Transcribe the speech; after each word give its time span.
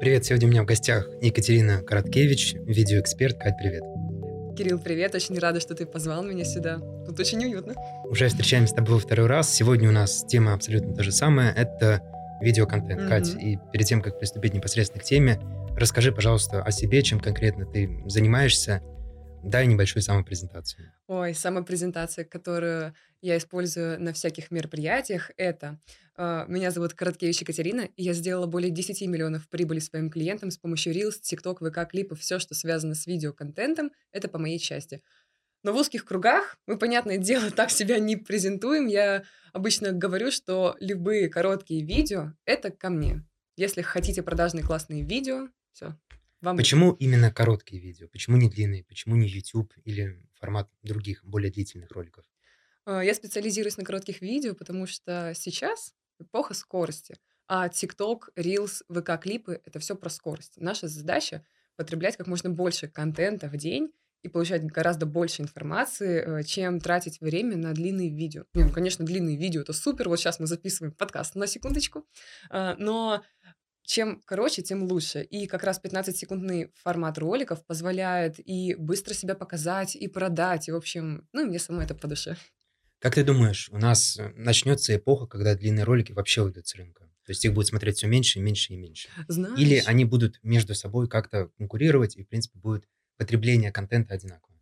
Привет, 0.00 0.24
сегодня 0.24 0.48
у 0.48 0.50
меня 0.50 0.62
в 0.62 0.66
гостях 0.66 1.08
Екатерина 1.22 1.80
Короткевич, 1.80 2.54
видеоэксперт. 2.54 3.38
Кать, 3.38 3.54
привет. 3.56 3.82
Кирилл, 4.56 4.78
привет. 4.78 5.14
Очень 5.14 5.38
рада, 5.38 5.60
что 5.60 5.74
ты 5.74 5.86
позвал 5.86 6.22
меня 6.24 6.44
сюда. 6.44 6.80
Тут 7.06 7.20
очень 7.20 7.44
уютно. 7.44 7.74
Уже 8.04 8.28
встречаемся 8.28 8.72
с 8.72 8.76
тобой 8.76 8.98
второй 8.98 9.26
раз. 9.26 9.54
Сегодня 9.54 9.88
у 9.88 9.92
нас 9.92 10.24
тема 10.26 10.52
абсолютно 10.52 10.94
та 10.94 11.02
же 11.04 11.12
самая. 11.12 11.52
Это 11.52 12.02
видеоконтент. 12.42 13.02
Mm-hmm. 13.02 13.08
Кать, 13.08 13.34
и 13.40 13.58
перед 13.72 13.86
тем, 13.86 14.02
как 14.02 14.18
приступить 14.18 14.52
непосредственно 14.52 15.00
к 15.00 15.04
теме, 15.04 15.40
расскажи, 15.76 16.12
пожалуйста, 16.12 16.62
о 16.62 16.70
себе, 16.72 17.02
чем 17.02 17.20
конкретно 17.20 17.64
ты 17.64 18.02
занимаешься. 18.06 18.82
Дай 19.44 19.66
небольшую 19.66 20.02
самопрезентацию. 20.02 20.92
Ой, 21.06 21.34
самопрезентация, 21.34 22.24
которую 22.24 22.94
я 23.22 23.36
использую 23.36 24.02
на 24.02 24.12
всяких 24.12 24.50
мероприятиях, 24.50 25.30
это 25.36 25.78
меня 26.16 26.70
зовут 26.70 26.94
Короткевич 26.94 27.40
Екатерина, 27.40 27.88
и 27.96 28.02
я 28.02 28.12
сделала 28.12 28.46
более 28.46 28.70
10 28.70 29.00
миллионов 29.08 29.48
прибыли 29.48 29.80
своим 29.80 30.10
клиентам 30.10 30.50
с 30.50 30.58
помощью 30.58 30.94
Reels, 30.94 31.20
TikTok, 31.22 31.58
VK, 31.60 31.86
клипов, 31.86 32.20
все, 32.20 32.38
что 32.38 32.54
связано 32.54 32.94
с 32.94 33.06
видеоконтентом, 33.06 33.90
это 34.12 34.28
по 34.28 34.38
моей 34.38 34.58
части. 34.58 35.02
Но 35.64 35.72
в 35.72 35.76
узких 35.76 36.04
кругах 36.04 36.56
мы, 36.66 36.78
понятное 36.78 37.18
дело, 37.18 37.50
так 37.50 37.70
себя 37.70 37.98
не 37.98 38.16
презентуем. 38.16 38.86
Я 38.86 39.24
обычно 39.52 39.92
говорю, 39.92 40.30
что 40.30 40.76
любые 40.78 41.28
короткие 41.28 41.84
видео— 41.84 42.32
это 42.44 42.70
ко 42.70 42.90
мне. 42.90 43.24
Если 43.56 43.82
хотите 43.82 44.22
продажные 44.22 44.64
классные 44.64 45.02
видео, 45.02 45.48
все, 45.72 45.96
вам... 46.40 46.56
Почему 46.56 46.92
именно 46.92 47.32
короткие 47.32 47.80
видео? 47.80 48.06
Почему 48.08 48.36
не 48.36 48.50
длинные? 48.50 48.84
Почему 48.84 49.16
не 49.16 49.26
YouTube 49.26 49.72
или 49.84 50.20
формат 50.34 50.68
других, 50.82 51.24
более 51.24 51.50
длительных 51.50 51.90
роликов? 51.90 52.24
А, 52.84 53.02
я 53.02 53.14
специализируюсь 53.14 53.78
на 53.78 53.84
коротких 53.84 54.20
видео, 54.20 54.54
потому 54.54 54.86
что 54.86 55.32
сейчас 55.34 55.94
эпоха 56.18 56.54
скорости, 56.54 57.16
а 57.46 57.68
TikTok, 57.68 58.34
Reels, 58.36 58.82
ВК-клипы— 58.88 59.60
это 59.64 59.78
все 59.78 59.94
про 59.96 60.08
скорость. 60.08 60.54
Наша 60.56 60.88
задача— 60.88 61.44
потреблять 61.76 62.16
как 62.16 62.26
можно 62.26 62.50
больше 62.50 62.88
контента 62.88 63.48
в 63.48 63.56
день 63.56 63.92
и 64.22 64.28
получать 64.28 64.64
гораздо 64.64 65.04
больше 65.04 65.42
информации, 65.42 66.40
э, 66.40 66.42
чем 66.44 66.80
тратить 66.80 67.20
время 67.20 67.56
на 67.56 67.74
длинные 67.74 68.08
видео. 68.08 68.44
Ну, 68.54 68.70
конечно, 68.70 69.04
длинные 69.04 69.36
видео— 69.36 69.60
это 69.62 69.74
супер. 69.74 70.08
Вот 70.08 70.18
сейчас 70.18 70.40
мы 70.40 70.46
записываем 70.46 70.94
подкаст 70.94 71.34
на 71.34 71.46
секундочку. 71.46 72.06
А, 72.48 72.74
но 72.78 73.22
чем 73.82 74.22
короче, 74.24 74.62
тем 74.62 74.84
лучше. 74.84 75.22
И 75.22 75.46
как 75.46 75.62
раз 75.62 75.78
15-секундный 75.82 76.72
формат 76.74 77.18
роликов 77.18 77.64
позволяет 77.66 78.36
и 78.38 78.74
быстро 78.76 79.12
себя 79.12 79.34
показать, 79.34 79.94
и 79.94 80.08
продать. 80.08 80.68
И, 80.68 80.72
в 80.72 80.76
общем, 80.76 81.28
ну, 81.32 81.44
мне 81.44 81.58
самой 81.58 81.84
это 81.84 81.94
по 81.94 82.08
душе. 82.08 82.36
Как 83.04 83.16
ты 83.16 83.22
думаешь, 83.22 83.68
у 83.70 83.76
нас 83.76 84.18
э, 84.18 84.32
начнется 84.34 84.96
эпоха, 84.96 85.26
когда 85.26 85.54
длинные 85.54 85.84
ролики 85.84 86.12
вообще 86.12 86.40
уйдут 86.40 86.66
с 86.66 86.74
рынка? 86.74 87.04
То 87.26 87.32
есть 87.32 87.44
их 87.44 87.52
будет 87.52 87.66
смотреть 87.66 87.98
все 87.98 88.06
меньше 88.06 88.38
и 88.38 88.42
меньше 88.42 88.72
и 88.72 88.76
меньше. 88.78 89.10
Знаешь... 89.28 89.60
Или 89.60 89.82
они 89.84 90.06
будут 90.06 90.40
между 90.42 90.74
собой 90.74 91.06
как-то 91.06 91.50
конкурировать, 91.58 92.16
и, 92.16 92.22
в 92.22 92.28
принципе, 92.28 92.58
будет 92.58 92.88
потребление 93.18 93.72
контента 93.72 94.14
одинаковое? 94.14 94.58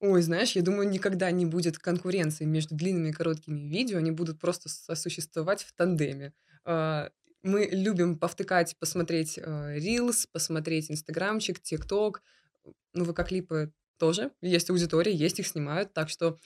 Ой, 0.00 0.22
знаешь, 0.22 0.52
я 0.52 0.62
думаю, 0.62 0.88
никогда 0.88 1.30
не 1.30 1.44
будет 1.44 1.76
конкуренции 1.76 2.46
между 2.46 2.74
длинными 2.74 3.10
и 3.10 3.12
короткими 3.12 3.68
видео, 3.68 3.98
они 3.98 4.10
будут 4.10 4.40
просто 4.40 4.70
сосуществовать 4.70 5.62
в 5.62 5.74
тандеме. 5.74 6.32
А, 6.64 7.10
мы 7.42 7.68
любим 7.70 8.18
повтыкать, 8.18 8.74
посмотреть 8.78 9.36
э, 9.36 9.76
Reels, 9.76 10.26
посмотреть 10.32 10.90
Инстаграмчик, 10.90 11.60
ТикТок. 11.60 12.22
Ну, 12.94 13.04
ВК-клипы 13.04 13.70
тоже. 13.98 14.30
Есть 14.40 14.70
аудитория, 14.70 15.14
есть 15.14 15.40
их 15.40 15.46
снимают. 15.46 15.92
Так 15.92 16.08
что, 16.08 16.38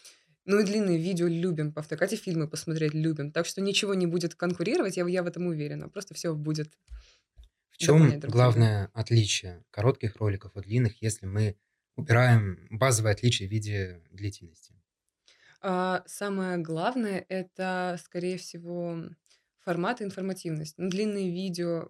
ну 0.46 0.60
и 0.60 0.64
длинные 0.64 0.98
видео 0.98 1.26
любим 1.28 1.72
повтыкать, 1.72 2.12
и 2.14 2.16
фильмы 2.16 2.48
посмотреть 2.48 2.94
любим. 2.94 3.32
Так 3.32 3.46
что 3.46 3.60
ничего 3.60 3.94
не 3.94 4.06
будет 4.06 4.34
конкурировать, 4.34 4.96
я, 4.96 5.06
я 5.06 5.22
в 5.22 5.26
этом 5.26 5.46
уверена. 5.46 5.88
Просто 5.88 6.14
все 6.14 6.34
будет 6.34 6.72
В 7.70 7.78
чем 7.78 8.18
главное 8.24 8.90
отличие 8.92 9.64
коротких 9.70 10.16
роликов 10.16 10.56
от 10.56 10.64
длинных, 10.64 11.00
если 11.00 11.26
мы 11.26 11.56
убираем 11.94 12.66
базовые 12.70 13.12
отличия 13.12 13.46
в 13.46 13.50
виде 13.52 14.02
длительности? 14.10 14.74
А, 15.60 16.02
самое 16.06 16.58
главное 16.58 17.24
это, 17.28 17.98
скорее 18.02 18.38
всего, 18.38 18.98
формат 19.58 20.00
и 20.00 20.04
информативность. 20.04 20.74
Ну, 20.78 20.88
длинные 20.88 21.30
видео 21.30 21.88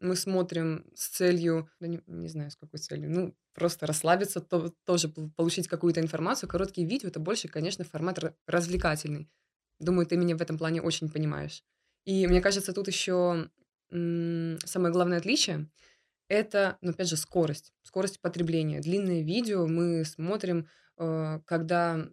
мы 0.00 0.16
смотрим 0.16 0.86
с 0.94 1.08
целью, 1.08 1.70
да 1.78 1.86
не, 1.86 2.02
не 2.06 2.28
знаю, 2.28 2.50
с 2.50 2.56
какой 2.56 2.80
целью, 2.80 3.10
ну, 3.10 3.36
просто 3.52 3.86
расслабиться, 3.86 4.40
то, 4.40 4.74
тоже 4.84 5.08
получить 5.08 5.68
какую-то 5.68 6.00
информацию. 6.00 6.48
Короткие 6.48 6.86
видео— 6.86 7.08
это 7.10 7.20
больше, 7.20 7.48
конечно, 7.48 7.84
формат 7.84 8.18
развлекательный. 8.46 9.30
Думаю, 9.78 10.06
ты 10.06 10.16
меня 10.16 10.36
в 10.36 10.42
этом 10.42 10.58
плане 10.58 10.82
очень 10.82 11.10
понимаешь. 11.10 11.64
И 12.04 12.26
мне 12.26 12.40
кажется, 12.40 12.72
тут 12.72 12.88
еще 12.88 13.50
самое 13.90 14.92
главное 14.92 15.18
отличие— 15.18 15.68
это, 16.28 16.78
ну, 16.80 16.92
опять 16.92 17.08
же, 17.08 17.16
скорость. 17.16 17.72
Скорость 17.82 18.20
потребления. 18.20 18.80
Длинные 18.80 19.22
видео 19.22 19.66
мы 19.66 20.04
смотрим, 20.04 20.68
э, 20.96 21.40
когда, 21.44 22.08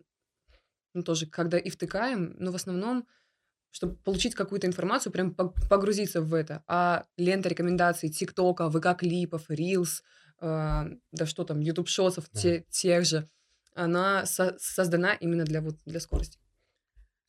ну, 0.93 1.03
тоже, 1.03 1.27
когда 1.27 1.59
и 1.59 1.69
втыкаем, 1.69 2.35
но 2.39 2.51
в 2.51 2.55
основном 2.55 3.07
чтобы 3.72 3.95
получить 3.95 4.35
какую-то 4.35 4.67
информацию, 4.67 5.11
прям 5.11 5.33
погрузиться 5.33 6.22
в 6.22 6.33
это. 6.33 6.63
А 6.67 7.05
лента 7.17 7.50
рекомендаций 7.50 8.09
ТикТока, 8.09 8.69
ВК-клипов, 8.69 9.50
Reels, 9.50 10.01
э, 10.41 10.85
да 11.11 11.25
что 11.25 11.44
там, 11.44 11.59
YouTube 11.59 11.90
Shorts 11.90 12.17
ов 12.17 12.25
да. 12.33 12.39
те, 12.39 12.66
тех 12.69 13.05
же, 13.05 13.29
она 13.75 14.25
со- 14.25 14.55
создана 14.59 15.13
именно 15.13 15.44
для, 15.44 15.61
вот, 15.61 15.75
для 15.85 16.00
скорости. 16.00 16.39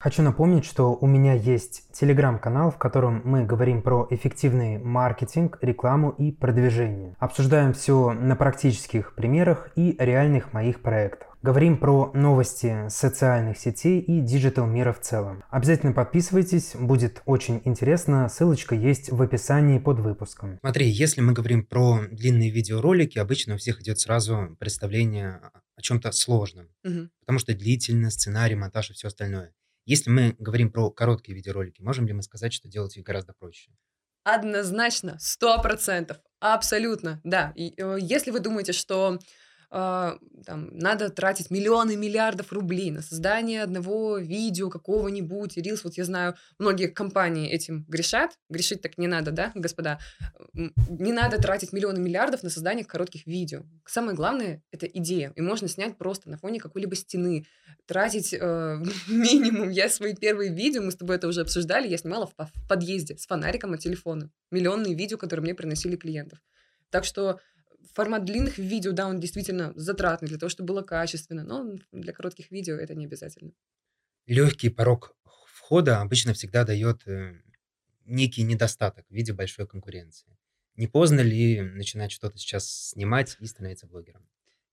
Хочу 0.00 0.22
напомнить, 0.22 0.64
что 0.64 0.94
у 0.94 1.08
меня 1.08 1.34
есть 1.34 1.92
телеграм-канал, 1.92 2.70
в 2.70 2.78
котором 2.78 3.20
мы 3.24 3.44
говорим 3.44 3.82
про 3.82 4.06
эффективный 4.10 4.78
маркетинг, 4.78 5.58
рекламу 5.60 6.10
и 6.10 6.30
продвижение. 6.30 7.16
Обсуждаем 7.18 7.72
все 7.72 8.12
на 8.12 8.36
практических 8.36 9.16
примерах 9.16 9.70
и 9.74 9.96
реальных 9.98 10.52
моих 10.52 10.82
проектах. 10.82 11.27
Говорим 11.40 11.78
про 11.78 12.10
новости 12.14 12.88
социальных 12.88 13.58
сетей 13.58 14.00
и 14.00 14.20
диджитал 14.20 14.66
мира 14.66 14.92
в 14.92 15.00
целом. 15.00 15.44
Обязательно 15.50 15.92
подписывайтесь, 15.92 16.74
будет 16.74 17.22
очень 17.26 17.62
интересно. 17.64 18.28
Ссылочка 18.28 18.74
есть 18.74 19.10
в 19.12 19.22
описании 19.22 19.78
под 19.78 20.00
выпуском. 20.00 20.58
Смотри, 20.58 20.88
если 20.88 21.20
мы 21.20 21.32
говорим 21.32 21.64
про 21.64 22.00
длинные 22.10 22.50
видеоролики, 22.50 23.18
обычно 23.18 23.54
у 23.54 23.58
всех 23.58 23.80
идет 23.80 24.00
сразу 24.00 24.56
представление 24.58 25.40
о 25.76 25.80
чем-то 25.80 26.10
сложном, 26.10 26.70
угу. 26.84 27.08
потому 27.20 27.38
что 27.38 27.54
длительно, 27.54 28.10
сценарий, 28.10 28.56
монтаж 28.56 28.90
и 28.90 28.94
все 28.94 29.06
остальное. 29.06 29.54
Если 29.86 30.10
мы 30.10 30.34
говорим 30.40 30.72
про 30.72 30.90
короткие 30.90 31.36
видеоролики, 31.36 31.80
можем 31.82 32.08
ли 32.08 32.12
мы 32.12 32.22
сказать, 32.22 32.52
что 32.52 32.68
делать 32.68 32.96
их 32.96 33.04
гораздо 33.04 33.32
проще? 33.32 33.70
Однозначно, 34.24 35.16
сто 35.20 35.62
процентов, 35.62 36.18
абсолютно, 36.40 37.20
да. 37.22 37.52
И, 37.54 37.74
э, 37.80 37.96
если 38.00 38.32
вы 38.32 38.40
думаете, 38.40 38.72
что 38.72 39.18
там, 39.70 40.70
надо 40.72 41.10
тратить 41.10 41.50
миллионы 41.50 41.94
миллиардов 41.94 42.52
рублей 42.52 42.90
на 42.90 43.02
создание 43.02 43.62
одного 43.62 44.16
видео 44.16 44.70
какого-нибудь, 44.70 45.58
рилс. 45.58 45.84
Вот 45.84 45.94
я 45.94 46.04
знаю, 46.04 46.36
многие 46.58 46.86
компании 46.86 47.50
этим 47.50 47.84
грешат. 47.86 48.38
Грешить 48.48 48.80
так 48.80 48.96
не 48.96 49.06
надо, 49.06 49.30
да, 49.30 49.52
господа? 49.54 49.98
Не 50.54 51.12
надо 51.12 51.36
тратить 51.36 51.72
миллионы 51.74 52.00
миллиардов 52.00 52.42
на 52.42 52.48
создание 52.48 52.84
коротких 52.84 53.26
видео. 53.26 53.64
Самое 53.86 54.16
главное— 54.16 54.62
это 54.72 54.86
идея. 54.86 55.32
И 55.36 55.42
можно 55.42 55.68
снять 55.68 55.98
просто 55.98 56.30
на 56.30 56.38
фоне 56.38 56.60
какой-либо 56.60 56.94
стены. 56.94 57.44
Тратить 57.86 58.32
э, 58.32 58.38
минимум. 59.08 59.68
Я 59.68 59.90
свои 59.90 60.14
первые 60.14 60.52
видео, 60.52 60.82
мы 60.82 60.92
с 60.92 60.96
тобой 60.96 61.16
это 61.16 61.28
уже 61.28 61.42
обсуждали, 61.42 61.88
я 61.88 61.98
снимала 61.98 62.26
в, 62.26 62.32
в 62.36 62.68
подъезде 62.68 63.18
с 63.18 63.26
фонариком 63.26 63.74
от 63.74 63.80
телефона. 63.80 64.30
Миллионные 64.50 64.94
видео, 64.94 65.18
которые 65.18 65.42
мне 65.42 65.54
приносили 65.54 65.96
клиентов. 65.96 66.38
Так 66.90 67.04
что 67.04 67.40
формат 67.94 68.24
длинных 68.24 68.58
видео, 68.58 68.92
да, 68.92 69.08
он 69.08 69.20
действительно 69.20 69.72
затратный 69.76 70.28
для 70.28 70.38
того, 70.38 70.50
чтобы 70.50 70.68
было 70.68 70.82
качественно, 70.82 71.42
но 71.42 71.78
для 71.92 72.12
коротких 72.12 72.50
видео 72.50 72.74
это 72.76 72.94
не 72.94 73.06
обязательно. 73.06 73.52
Легкий 74.26 74.68
порог 74.68 75.16
входа 75.46 76.00
обычно 76.00 76.32
всегда 76.32 76.64
дает 76.64 77.06
э, 77.06 77.40
некий 78.04 78.42
недостаток 78.42 79.06
в 79.08 79.12
виде 79.12 79.32
большой 79.32 79.66
конкуренции. 79.66 80.36
Не 80.76 80.86
поздно 80.86 81.20
ли 81.20 81.60
начинать 81.60 82.12
что-то 82.12 82.38
сейчас 82.38 82.90
снимать 82.90 83.36
и 83.40 83.46
становиться 83.46 83.86
блогером? 83.86 84.28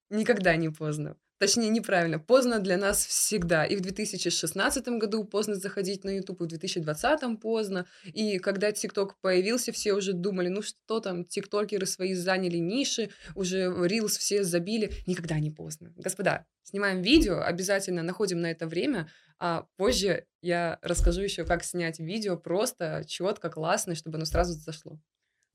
Никогда 0.09 0.55
не 0.55 0.69
поздно. 0.69 1.17
Точнее, 1.37 1.67
неправильно. 1.67 2.17
Поздно 2.17 2.59
для 2.59 2.77
нас 2.77 3.05
всегда. 3.05 3.65
И 3.65 3.75
в 3.75 3.81
2016 3.81 4.87
году 4.87 5.25
поздно 5.25 5.55
заходить 5.55 6.05
на 6.05 6.15
YouTube, 6.15 6.41
и 6.41 6.43
в 6.45 6.47
2020 6.47 7.41
поздно. 7.41 7.85
И 8.05 8.39
когда 8.39 8.69
TikTok 8.69 9.11
появился, 9.21 9.73
все 9.73 9.93
уже 9.93 10.13
думали, 10.13 10.47
ну 10.47 10.61
что 10.61 11.01
там, 11.01 11.25
тиктокеры 11.25 11.85
свои 11.85 12.13
заняли 12.13 12.57
ниши, 12.57 13.09
уже 13.35 13.65
Reels 13.65 14.17
все 14.17 14.45
забили. 14.45 14.93
Никогда 15.07 15.37
не 15.39 15.51
поздно. 15.51 15.91
Господа, 15.97 16.45
снимаем 16.63 17.01
видео, 17.01 17.41
обязательно 17.41 18.01
находим 18.01 18.39
на 18.39 18.49
это 18.49 18.65
время, 18.65 19.09
а 19.37 19.67
позже 19.75 20.25
я 20.41 20.79
расскажу 20.81 21.21
еще, 21.21 21.43
как 21.43 21.65
снять 21.65 21.99
видео 21.99 22.37
просто, 22.37 23.03
четко, 23.05 23.49
классно, 23.49 23.95
чтобы 23.95 24.15
оно 24.15 24.25
сразу 24.25 24.53
зашло. 24.53 25.01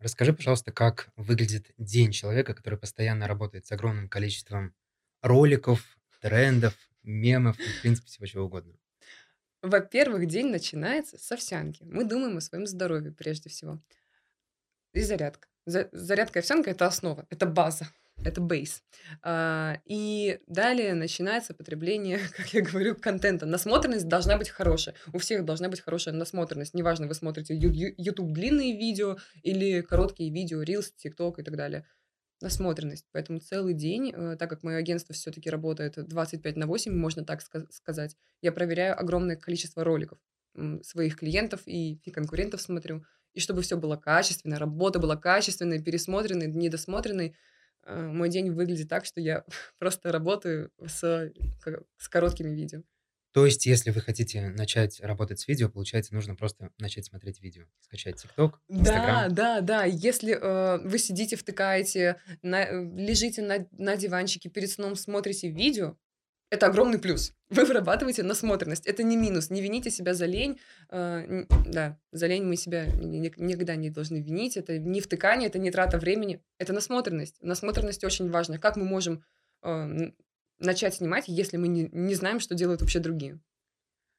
Расскажи, 0.01 0.33
пожалуйста, 0.33 0.73
как 0.73 1.11
выглядит 1.17 1.73
день 1.77 2.11
человека, 2.11 2.55
который 2.55 2.79
постоянно 2.79 3.29
работает 3.29 3.67
с 3.67 3.73
огромным 3.73 4.09
количеством 4.09 4.75
роликов, 5.21 5.99
трендов, 6.21 6.75
мемов 7.03 7.59
и, 7.59 7.63
в 7.63 7.83
принципе, 7.83 8.09
всего 8.09 8.27
чего 8.27 8.45
угодно? 8.45 8.73
Во-первых, 9.63 10.27
день 10.27 10.49
начинается 10.49 11.19
с 11.19 11.31
овсянки. 11.31 11.83
Мы 11.85 12.05
думаем 12.05 12.39
о 12.39 12.41
своем 12.41 12.67
здоровье 12.67 13.13
прежде 13.13 13.51
всего. 13.51 13.79
и 14.93 15.03
зарядка. 15.03 15.49
За- 15.67 15.89
зарядка 15.93 16.41
овсянка– 16.41 16.71
это 16.71 16.87
основа, 16.87 17.27
это 17.31 17.47
база, 17.47 17.87
это 18.25 18.41
бейс. 18.41 18.83
А, 19.23 19.79
и 19.85 20.41
далее 20.47 20.95
начинается 20.95 21.55
потребление, 21.55 22.19
как 22.37 22.53
я 22.53 22.63
говорю, 22.63 22.95
контента. 22.95 23.47
Насмотренность 23.47 24.09
должна 24.09 24.37
быть 24.37 24.49
хорошая. 24.49 24.95
У 25.13 25.19
всех 25.19 25.45
должна 25.45 25.69
быть 25.69 25.81
хорошая 25.81 26.15
насмотренность. 26.15 26.75
Неважно, 26.75 27.07
вы 27.07 27.15
смотрите 27.15 27.55
YouTube 27.55 28.33
длинные 28.33 28.77
видео 28.77 29.17
или 29.43 29.81
короткие 29.81 30.33
видео, 30.33 30.63
Reels, 30.63 30.91
TikTok 31.05 31.35
и 31.39 31.43
так 31.43 31.57
далее. 31.57 31.87
Насмотренность. 32.41 33.07
Поэтому 33.13 33.41
целый 33.41 33.75
день, 33.75 34.13
э, 34.15 34.37
так 34.39 34.49
как 34.49 34.63
мое 34.63 34.77
агентство 34.77 35.15
все-таки 35.15 35.51
работает 35.51 35.95
25 35.97 36.57
на 36.57 36.67
8, 36.67 36.95
можно 36.95 37.25
так 37.25 37.43
сказать, 37.71 38.17
я 38.41 38.53
проверяю 38.53 38.99
огромное 38.99 39.37
количество 39.37 39.85
роликов 39.85 40.19
своих 40.83 41.17
клиентов 41.17 41.61
и 41.67 42.01
конкурентов 42.11 42.61
смотрю 42.61 43.05
и 43.35 43.41
чтобы 43.41 43.63
все 43.63 43.77
было 43.77 43.97
качественно, 43.97 44.59
работа 44.59 44.99
была 44.99 45.17
качественной, 45.17 45.83
пересмотренной, 45.83 46.49
недосмотренной. 46.49 47.37
Э, 47.91 48.07
мой 48.07 48.29
день 48.29 48.51
выглядит 48.51 48.89
так, 48.89 49.05
что 49.05 49.21
я 49.21 49.45
просто 49.79 50.13
работаю 50.13 50.71
с, 50.85 51.33
с 51.99 52.09
короткими 52.09 52.51
видео. 52.51 52.83
То 53.33 53.47
есть, 53.47 53.65
если 53.65 53.91
вы 53.91 54.01
хотите 54.01 54.49
начать 54.49 55.01
работать 55.01 55.39
с 55.39 55.47
видео, 55.47 55.69
получается, 55.69 56.15
нужно 56.15 56.35
просто 56.35 56.71
начать 56.79 57.05
смотреть 57.05 57.41
видео, 57.41 57.65
скачать 57.79 58.17
ТикТок, 58.17 58.61
Да, 58.69 59.29
да, 59.31 59.61
да. 59.61 59.85
Если 59.85 60.35
э, 60.35 60.79
вы 60.79 60.99
сидите, 60.99 61.37
втыкаете, 61.37 62.17
на, 62.43 62.65
э, 62.65 62.85
лежите 62.97 63.43
на, 63.43 63.69
на 63.71 63.97
диванчике 63.97 64.49
перед 64.49 64.69
сном, 64.69 64.97
смотрите 64.97 65.49
видео, 65.49 65.97
это 66.51 66.67
огромный 66.67 66.99
плюс. 66.99 67.33
Вы 67.51 67.65
вырабатываете 67.65 68.23
насмотренность. 68.23 68.87
Это 68.87 69.03
не 69.03 69.17
минус. 69.17 69.51
Не 69.51 69.63
вините 69.63 69.91
себя 69.91 70.15
за 70.15 70.27
лень. 70.27 70.61
Э, 70.91 71.45
да, 71.67 71.99
за 72.13 72.27
лень 72.27 72.45
мы 72.45 72.57
себя 72.57 72.87
никогда 72.87 73.77
не 73.77 73.91
должны 73.91 74.21
винить. 74.21 74.57
Это 74.57 74.79
не 74.79 75.01
втыкание, 75.01 75.49
это 75.49 75.59
не 75.59 75.71
трата 75.71 75.99
времени. 75.99 76.43
Это 76.59 76.73
насмотренность. 76.73 77.37
Насмотренность 77.41 78.05
очень 78.05 78.31
важна. 78.31 78.59
Как 78.59 78.77
мы 78.77 78.85
можем 78.85 79.25
э, 79.63 80.11
начать 80.59 80.95
снимать, 80.95 81.25
если 81.29 81.57
мы 81.57 81.69
не, 81.69 81.89
не 81.93 82.15
знаем, 82.15 82.41
что 82.41 82.55
делают 82.55 82.81
вообще 82.81 82.99
другие? 82.99 83.41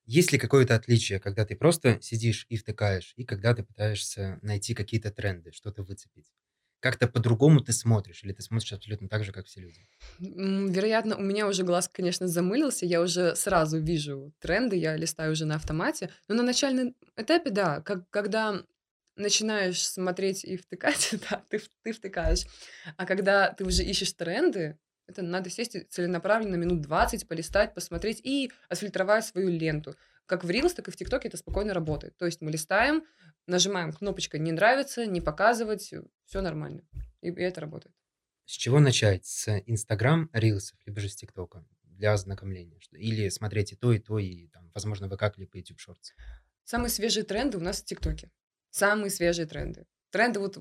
Есть 0.05 0.31
ли 0.31 0.39
какое-то 0.39 0.75
отличие, 0.75 1.19
когда 1.19 1.45
ты 1.45 1.55
просто 1.55 1.99
сидишь 2.01 2.45
и 2.49 2.57
втыкаешь, 2.57 3.13
и 3.17 3.23
когда 3.23 3.53
ты 3.53 3.63
пытаешься 3.63 4.39
найти 4.41 4.73
какие-то 4.73 5.11
тренды, 5.11 5.51
что-то 5.51 5.83
выцепить? 5.83 6.31
Как-то 6.81 7.07
по-другому 7.07 7.61
ты 7.61 7.71
смотришь, 7.71 8.23
или 8.23 8.33
ты 8.33 8.41
смотришь 8.41 8.73
абсолютно 8.73 9.07
так 9.07 9.23
же, 9.23 9.31
как 9.31 9.45
все 9.45 9.61
люди? 9.61 9.87
Вероятно, 10.19 11.15
у 11.15 11.21
меня 11.21 11.47
уже 11.47 11.63
глаз, 11.63 11.87
конечно, 11.87 12.27
замылился, 12.27 12.85
я 12.85 13.01
уже 13.01 13.35
сразу 13.35 13.79
вижу 13.79 14.33
тренды, 14.39 14.75
я 14.75 14.97
листаю 14.97 15.31
уже 15.31 15.45
на 15.45 15.55
автомате, 15.55 16.09
но 16.27 16.35
на 16.35 16.43
начальном 16.43 16.95
этапе, 17.15 17.51
да, 17.51 17.81
как, 17.81 18.09
когда 18.09 18.63
начинаешь 19.15 19.87
смотреть 19.87 20.43
и 20.43 20.57
втыкать, 20.57 21.13
да, 21.29 21.43
ты, 21.49 21.61
ты 21.83 21.93
втыкаешь, 21.93 22.45
а 22.97 23.05
когда 23.05 23.53
ты 23.53 23.63
уже 23.63 23.83
ищешь 23.83 24.13
тренды, 24.13 24.77
это 25.07 25.21
надо 25.21 25.49
сесть 25.49 25.77
целенаправленно 25.89 26.55
минут 26.55 26.81
20, 26.81 27.27
полистать, 27.27 27.73
посмотреть 27.73 28.21
и 28.23 28.51
отфильтровать 28.69 29.25
свою 29.25 29.49
ленту. 29.49 29.95
Как 30.25 30.44
в 30.44 30.50
Reels, 30.50 30.73
так 30.73 30.88
и 30.88 30.91
в 30.91 30.95
ТикТоке 30.95 31.27
это 31.27 31.38
спокойно 31.38 31.73
работает. 31.73 32.18
То 32.18 32.25
есть 32.25 32.41
мы 32.41 32.51
листаем, 32.51 33.03
нажимаем 33.47 33.91
кнопочкой 33.91 34.39
«Не 34.39 34.51
нравится», 34.51 35.06
«Не 35.06 35.21
показывать», 35.21 35.94
все 36.25 36.41
нормально. 36.41 36.83
И, 37.21 37.29
и 37.29 37.41
это 37.41 37.62
работает. 37.62 37.95
С 38.45 38.53
чего 38.53 38.79
начать? 38.79 39.25
С 39.25 39.50
Инстаграм, 39.65 40.29
Рилсов, 40.33 40.77
либо 40.85 41.00
же 41.00 41.09
с 41.09 41.15
ТикТока 41.15 41.65
для 41.83 42.13
ознакомления? 42.13 42.79
Или 42.91 43.29
смотреть 43.29 43.73
и 43.73 43.75
то, 43.75 43.94
и 43.94 44.00
то, 44.00 44.19
и, 44.19 44.47
там, 44.47 44.71
возможно, 44.73 45.07
ВК-клипы, 45.07 45.59
YouTube 45.59 45.79
Shorts? 45.79 46.13
Самые 46.63 46.89
свежие 46.89 47.24
тренды 47.24 47.57
у 47.57 47.62
нас 47.62 47.81
в 47.81 47.85
ТикТоке. 47.85 48.31
Самые 48.69 49.09
свежие 49.09 49.45
тренды. 49.45 49.85
Тренды 50.09 50.39
вот 50.39 50.57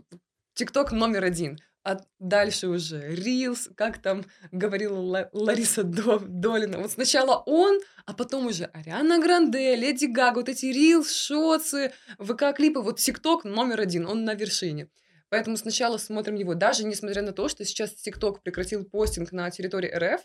ТикТок 0.54 0.92
номер 0.92 1.24
один. 1.24 1.58
А 1.82 1.96
дальше 2.18 2.68
уже 2.68 3.14
Рилс, 3.14 3.70
как 3.74 4.02
там 4.02 4.26
говорила 4.52 5.28
Лариса 5.32 5.82
Долина. 5.82 6.78
Вот 6.78 6.92
сначала 6.92 7.42
он, 7.46 7.80
а 8.04 8.12
потом 8.12 8.46
уже 8.46 8.64
Ариана 8.66 9.18
Гранде, 9.18 9.76
Леди 9.76 10.04
Гага, 10.04 10.36
вот 10.40 10.48
эти 10.50 10.66
Рилс, 10.66 11.10
шоцы, 11.10 11.92
ВК-клипы. 12.18 12.80
Вот 12.82 12.98
ТикТок 12.98 13.44
номер 13.44 13.80
один, 13.80 14.06
он 14.06 14.24
на 14.24 14.34
вершине. 14.34 14.90
Поэтому 15.30 15.56
сначала 15.56 15.96
смотрим 15.96 16.34
его, 16.34 16.54
даже 16.54 16.84
несмотря 16.84 17.22
на 17.22 17.32
то, 17.32 17.48
что 17.48 17.64
сейчас 17.64 17.94
ТикТок 17.94 18.42
прекратил 18.42 18.84
постинг 18.84 19.32
на 19.32 19.50
территории 19.50 19.90
РФ, 19.90 20.20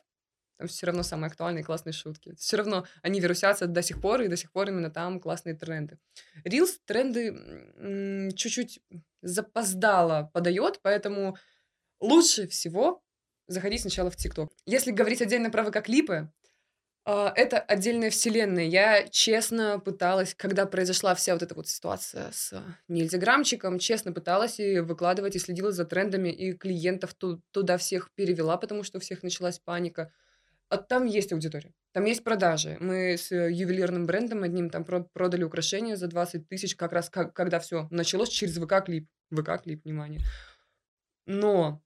там 0.58 0.68
все 0.68 0.86
равно 0.88 1.04
самые 1.04 1.28
актуальные 1.28 1.64
классные 1.64 1.94
шутки. 1.94 2.34
Все 2.38 2.58
равно 2.58 2.86
они 3.02 3.20
вирусятся 3.20 3.68
до 3.68 3.82
сих 3.82 4.02
пор, 4.02 4.22
и 4.22 4.28
до 4.30 4.38
сих 4.38 4.52
пор 4.52 4.70
именно 4.70 4.90
там 4.90 5.20
классные 5.20 5.54
тренды. 5.56 6.00
Рилс 6.44 6.80
тренды 6.86 8.32
чуть-чуть 8.36 8.80
запоздало 9.26 10.30
подает, 10.34 10.80
поэтому 10.82 11.38
лучше 12.00 12.48
всего 12.48 13.02
заходить 13.48 13.82
сначала 13.82 14.10
в 14.10 14.16
ТикТок. 14.16 14.52
Если 14.66 14.92
говорить 14.92 15.22
отдельно 15.22 15.50
про 15.50 15.64
ВК-клипы, 15.64 16.30
а, 17.08 17.32
это 17.36 17.60
отдельная 17.60 18.10
вселенная. 18.10 18.66
Я 18.66 19.08
честно 19.08 19.80
пыталась, 19.80 20.34
когда 20.34 20.66
произошла 20.66 21.14
вся 21.14 21.34
вот 21.34 21.44
эта 21.44 21.54
вот 21.54 21.68
ситуация 21.68 22.32
с 22.32 22.54
нельзяграмчиком, 22.88 23.78
честно 23.78 24.12
пыталась 24.12 24.60
и 24.60 24.80
выкладывать, 24.80 25.36
и 25.36 25.40
следила 25.40 25.72
за 25.72 25.86
трендами, 25.86 26.30
и 26.30 26.54
клиентов 26.54 27.14
туда 27.52 27.78
всех 27.78 28.10
перевела, 28.16 28.58
потому 28.58 28.84
что 28.84 28.98
у 28.98 29.02
всех 29.02 29.22
началась 29.22 29.60
паника. 29.60 30.12
А 30.70 30.78
там 30.78 31.06
есть 31.06 31.32
аудитория, 31.32 31.74
там 31.94 32.06
есть 32.06 32.24
продажи. 32.24 32.78
Мы 32.80 33.18
с 33.18 33.32
ювелирным 33.32 34.06
брендом 34.06 34.44
одним 34.44 34.70
там 34.70 34.84
продали 34.84 35.44
украшения 35.44 35.96
за 35.96 36.08
20 36.08 36.48
тысяч, 36.48 36.76
как 36.76 36.92
раз 36.92 37.10
как, 37.10 37.34
когда 37.34 37.60
все 37.60 37.88
началось 37.92 38.30
через 38.30 38.58
ВК-клип. 38.58 39.08
ВК-клип, 39.32 39.84
внимание. 39.84 40.22
Но 41.26 41.84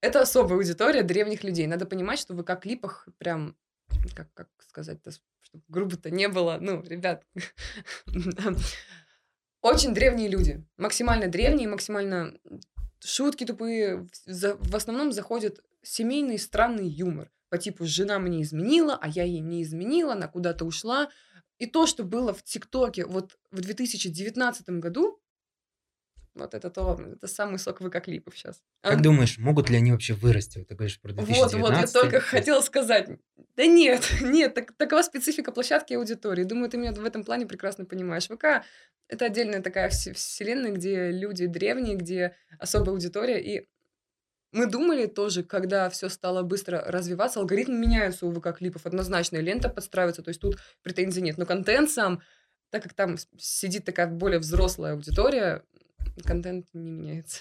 это 0.00 0.20
особая 0.20 0.58
аудитория 0.58 1.02
древних 1.02 1.44
людей. 1.44 1.66
Надо 1.66 1.86
понимать, 1.86 2.18
что 2.18 2.34
в 2.34 2.42
ВК-клипах 2.42 3.08
прям, 3.18 3.56
как, 4.14 4.32
как 4.34 4.48
сказать-то, 4.58 5.12
чтобы 5.40 5.64
грубо-то 5.68 6.10
не 6.10 6.28
было, 6.28 6.58
ну, 6.60 6.82
ребят, 6.82 7.24
очень 9.62 9.94
древние 9.94 10.28
люди. 10.28 10.62
Максимально 10.76 11.28
древние, 11.28 11.68
максимально 11.68 12.38
шутки 13.00 13.44
тупые. 13.44 14.06
В 14.26 14.76
основном 14.76 15.12
заходит 15.12 15.60
семейный 15.82 16.38
странный 16.38 16.86
юмор. 16.86 17.30
По 17.54 17.58
типу 17.58 17.86
«жена 17.86 18.18
мне 18.18 18.42
изменила, 18.42 18.98
а 19.00 19.06
я 19.06 19.22
ей 19.22 19.38
не 19.38 19.62
изменила, 19.62 20.14
она 20.14 20.26
куда-то 20.26 20.64
ушла». 20.64 21.08
И 21.58 21.66
то, 21.66 21.86
что 21.86 22.02
было 22.02 22.34
в 22.34 22.42
ТикТоке 22.42 23.06
вот 23.06 23.38
в 23.52 23.60
2019 23.60 24.68
году, 24.80 25.22
вот 26.34 26.52
это 26.52 26.68
то, 26.68 27.00
это 27.00 27.28
самый 27.28 27.60
сок 27.60 27.80
ВК-клипов 27.80 28.36
сейчас. 28.36 28.60
Как 28.82 28.98
а... 28.98 29.00
думаешь, 29.00 29.38
могут 29.38 29.70
ли 29.70 29.76
они 29.76 29.92
вообще 29.92 30.14
вырасти? 30.14 30.58
Вот 30.58 30.66
ты 30.66 30.74
говоришь 30.74 31.00
про 31.00 31.12
2019. 31.12 31.54
Вот, 31.54 31.70
вот, 31.70 31.80
я 31.80 31.86
только 31.86 32.18
хотела 32.18 32.60
сказать. 32.60 33.08
Да 33.54 33.66
нет, 33.66 34.02
нет, 34.20 34.52
так, 34.54 34.72
такова 34.76 35.02
специфика 35.02 35.52
площадки 35.52 35.92
и 35.92 35.96
аудитории. 35.96 36.42
Думаю, 36.42 36.68
ты 36.70 36.76
меня 36.76 36.90
в 36.90 37.04
этом 37.04 37.22
плане 37.22 37.46
прекрасно 37.46 37.84
понимаешь. 37.84 38.26
ВК— 38.26 38.66
это 39.08 39.26
отдельная 39.26 39.62
такая 39.62 39.90
вселенная, 39.90 40.72
где 40.72 41.12
люди 41.12 41.46
древние, 41.46 41.94
где 41.94 42.34
особая 42.58 42.90
аудитория, 42.90 43.40
и 43.40 43.68
мы 44.54 44.66
думали 44.66 45.06
тоже, 45.06 45.42
когда 45.42 45.90
все 45.90 46.08
стало 46.08 46.42
быстро 46.42 46.80
развиваться, 46.86 47.40
алгоритмы 47.40 47.76
меняются 47.76 48.24
у 48.24 48.32
ВК-клипов, 48.32 48.86
однозначно, 48.86 49.36
и 49.36 49.42
лента 49.42 49.68
подстраивается, 49.68 50.22
то 50.22 50.28
есть 50.28 50.40
тут 50.40 50.58
претензий 50.82 51.22
нет. 51.22 51.38
Но 51.38 51.44
контент 51.44 51.90
сам, 51.90 52.22
так 52.70 52.84
как 52.84 52.94
там 52.94 53.16
сидит 53.36 53.84
такая 53.84 54.06
более 54.06 54.38
взрослая 54.38 54.92
аудитория, 54.92 55.62
контент 56.24 56.68
не 56.72 56.90
меняется. 56.90 57.40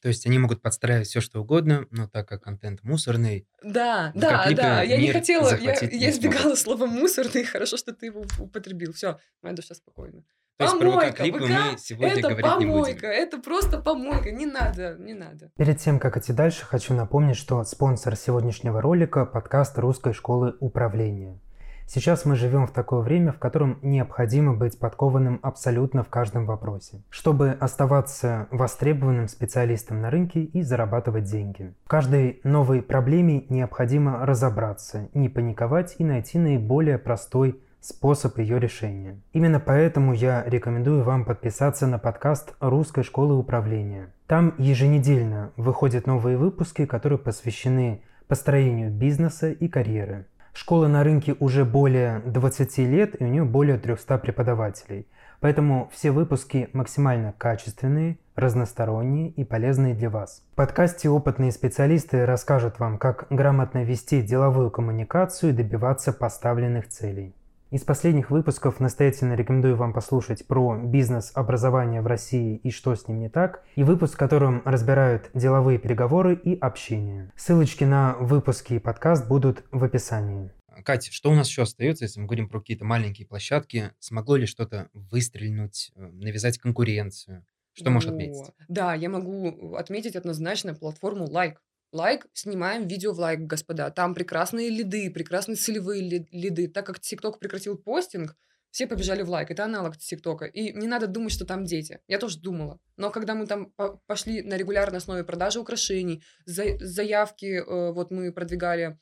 То 0.00 0.08
есть 0.08 0.26
они 0.26 0.38
могут 0.38 0.62
подстраивать 0.62 1.08
все, 1.08 1.20
что 1.20 1.40
угодно, 1.40 1.86
но 1.90 2.06
так 2.06 2.28
как 2.28 2.44
контент 2.44 2.84
мусорный... 2.84 3.48
Да, 3.62 4.12
да, 4.14 4.48
да, 4.52 4.82
я 4.82 4.98
не 4.98 5.10
хотела, 5.12 5.58
я, 5.58 5.74
я 5.80 6.10
избегала 6.10 6.54
слова 6.54 6.86
мусорный, 6.86 7.42
хорошо, 7.44 7.76
что 7.76 7.92
ты 7.92 8.06
его 8.06 8.24
употребил. 8.38 8.92
Все, 8.92 9.18
моя 9.42 9.56
душа 9.56 9.74
спокойна. 9.74 10.22
То 10.56 10.64
есть 10.66 10.78
помойка, 10.78 11.00
про 11.00 11.10
ВК-клипы 11.10 11.40
мы 11.40 11.78
сегодня 11.78 12.18
это 12.18 12.28
говорить 12.28 12.44
помойка, 12.44 12.64
не 12.64 12.70
будем. 12.70 12.98
Это 13.02 13.38
просто 13.38 13.78
помойка, 13.80 14.30
не 14.30 14.46
надо, 14.46 14.96
не 15.00 15.12
надо. 15.12 15.50
Перед 15.56 15.78
тем, 15.80 15.98
как 15.98 16.16
идти 16.16 16.32
дальше, 16.32 16.64
хочу 16.64 16.94
напомнить, 16.94 17.36
что 17.36 17.64
спонсор 17.64 18.14
сегодняшнего 18.14 18.80
ролика– 18.80 19.26
подкаст 19.26 19.76
Русской 19.80 20.12
школы 20.12 20.54
управления. 20.60 21.40
Сейчас 21.86 22.24
мы 22.24 22.36
живем 22.36 22.68
в 22.68 22.70
такое 22.70 23.00
время, 23.00 23.32
в 23.32 23.38
котором 23.40 23.80
необходимо 23.82 24.54
быть 24.54 24.78
подкованным 24.78 25.40
абсолютно 25.42 26.04
в 26.04 26.08
каждом 26.08 26.46
вопросе, 26.46 27.02
чтобы 27.10 27.50
оставаться 27.50 28.46
востребованным 28.52 29.26
специалистом 29.26 30.00
на 30.00 30.10
рынке 30.10 30.40
и 30.44 30.62
зарабатывать 30.62 31.24
деньги. 31.24 31.74
В 31.84 31.88
каждой 31.88 32.40
новой 32.44 32.80
проблеме 32.80 33.44
необходимо 33.48 34.24
разобраться, 34.24 35.08
не 35.14 35.28
паниковать 35.28 35.96
и 35.98 36.04
найти 36.04 36.38
наиболее 36.38 36.98
простой 36.98 37.60
способ 37.84 38.38
ее 38.38 38.58
решения. 38.58 39.20
Именно 39.32 39.60
поэтому 39.60 40.14
я 40.14 40.42
рекомендую 40.46 41.02
вам 41.02 41.24
подписаться 41.24 41.86
на 41.86 41.98
подкаст 41.98 42.54
Русской 42.60 43.04
школы 43.04 43.36
управления. 43.36 44.08
Там 44.26 44.54
еженедельно 44.56 45.52
выходят 45.56 46.06
новые 46.06 46.38
выпуски, 46.38 46.86
которые 46.86 47.18
посвящены 47.18 48.02
построению 48.26 48.90
бизнеса 48.90 49.50
и 49.50 49.68
карьеры. 49.68 50.26
Школа 50.54 50.86
на 50.86 51.04
рынке 51.04 51.36
уже 51.40 51.64
более 51.64 52.20
20 52.20 52.78
лет, 52.78 53.20
и 53.20 53.24
у 53.24 53.28
нее 53.28 53.44
более 53.44 53.76
300 53.76 54.18
преподавателей. 54.18 55.06
Поэтому 55.40 55.90
все 55.92 56.10
выпуски 56.10 56.70
максимально 56.72 57.34
качественные, 57.36 58.18
разносторонние 58.34 59.28
и 59.28 59.44
полезные 59.44 59.94
для 59.94 60.08
вас. 60.08 60.42
В 60.52 60.56
подкасте 60.56 61.10
опытные 61.10 61.52
специалисты 61.52 62.24
расскажут 62.24 62.78
вам, 62.78 62.96
как 62.96 63.26
грамотно 63.28 63.84
вести 63.84 64.22
деловую 64.22 64.70
коммуникацию 64.70 65.50
и 65.50 65.54
добиваться 65.54 66.14
поставленных 66.14 66.88
целей. 66.88 67.34
Из 67.74 67.82
последних 67.82 68.30
выпусков 68.30 68.78
настоятельно 68.78 69.34
рекомендую 69.34 69.74
вам 69.74 69.92
послушать 69.92 70.46
про 70.46 70.78
бизнес-образование 70.78 72.02
в 72.02 72.06
России 72.06 72.60
и 72.62 72.70
что 72.70 72.94
с 72.94 73.08
ним 73.08 73.18
не 73.18 73.28
так, 73.28 73.64
и 73.74 73.82
выпуск, 73.82 74.14
в 74.14 74.16
котором 74.16 74.62
разбирают 74.64 75.28
деловые 75.34 75.80
переговоры 75.80 76.36
и 76.36 76.56
общение. 76.56 77.32
Ссылочки 77.34 77.82
на 77.82 78.14
выпуски 78.20 78.74
и 78.74 78.78
подкаст 78.78 79.26
будут 79.26 79.64
в 79.72 79.82
описании. 79.82 80.52
Катя, 80.84 81.10
что 81.12 81.32
у 81.32 81.34
нас 81.34 81.48
еще 81.48 81.62
остается, 81.62 82.04
если 82.04 82.20
мы 82.20 82.26
говорим 82.26 82.48
про 82.48 82.60
какие-то 82.60 82.84
маленькие 82.84 83.26
площадки? 83.26 83.90
Смогло 83.98 84.36
ли 84.36 84.46
что-то 84.46 84.88
выстрельнуть, 84.92 85.90
э, 85.96 86.10
навязать 86.12 86.58
конкуренцию? 86.58 87.44
Что 87.72 87.90
можешь 87.90 88.08
отметить? 88.08 88.52
Да, 88.68 88.94
я 88.94 89.08
могу 89.08 89.74
отметить 89.74 90.14
однозначно 90.14 90.76
платформу 90.76 91.26
Like. 91.26 91.56
Лайк, 91.94 92.26
снимаем 92.32 92.88
видео 92.88 93.12
в 93.12 93.20
лайк, 93.20 93.42
господа. 93.42 93.88
Там 93.90 94.14
прекрасные 94.14 94.68
лиды, 94.68 95.12
прекрасные 95.12 95.54
целевые 95.54 96.26
лиды. 96.32 96.66
Так 96.66 96.86
как 96.86 96.98
ТикТок 96.98 97.38
прекратил 97.38 97.78
постинг, 97.78 98.36
все 98.72 98.88
побежали 98.88 99.22
в 99.22 99.30
лайк. 99.30 99.52
Это 99.52 99.64
аналог 99.64 99.96
ТикТока. 99.96 100.46
И 100.46 100.72
не 100.72 100.88
надо 100.88 101.06
думать, 101.06 101.30
что 101.30 101.44
там 101.44 101.64
дети. 101.64 102.00
Я 102.08 102.18
тоже 102.18 102.40
думала. 102.40 102.80
Но 102.96 103.12
когда 103.12 103.36
мы 103.36 103.46
там 103.46 103.72
пошли 104.08 104.42
на 104.42 104.56
регулярной 104.56 104.98
основе 104.98 105.22
продажи 105.22 105.60
украшений, 105.60 106.24
заявки, 106.46 107.62
э, 107.62 107.92
вот 107.92 108.10
мы 108.10 108.32
продвигали 108.32 108.98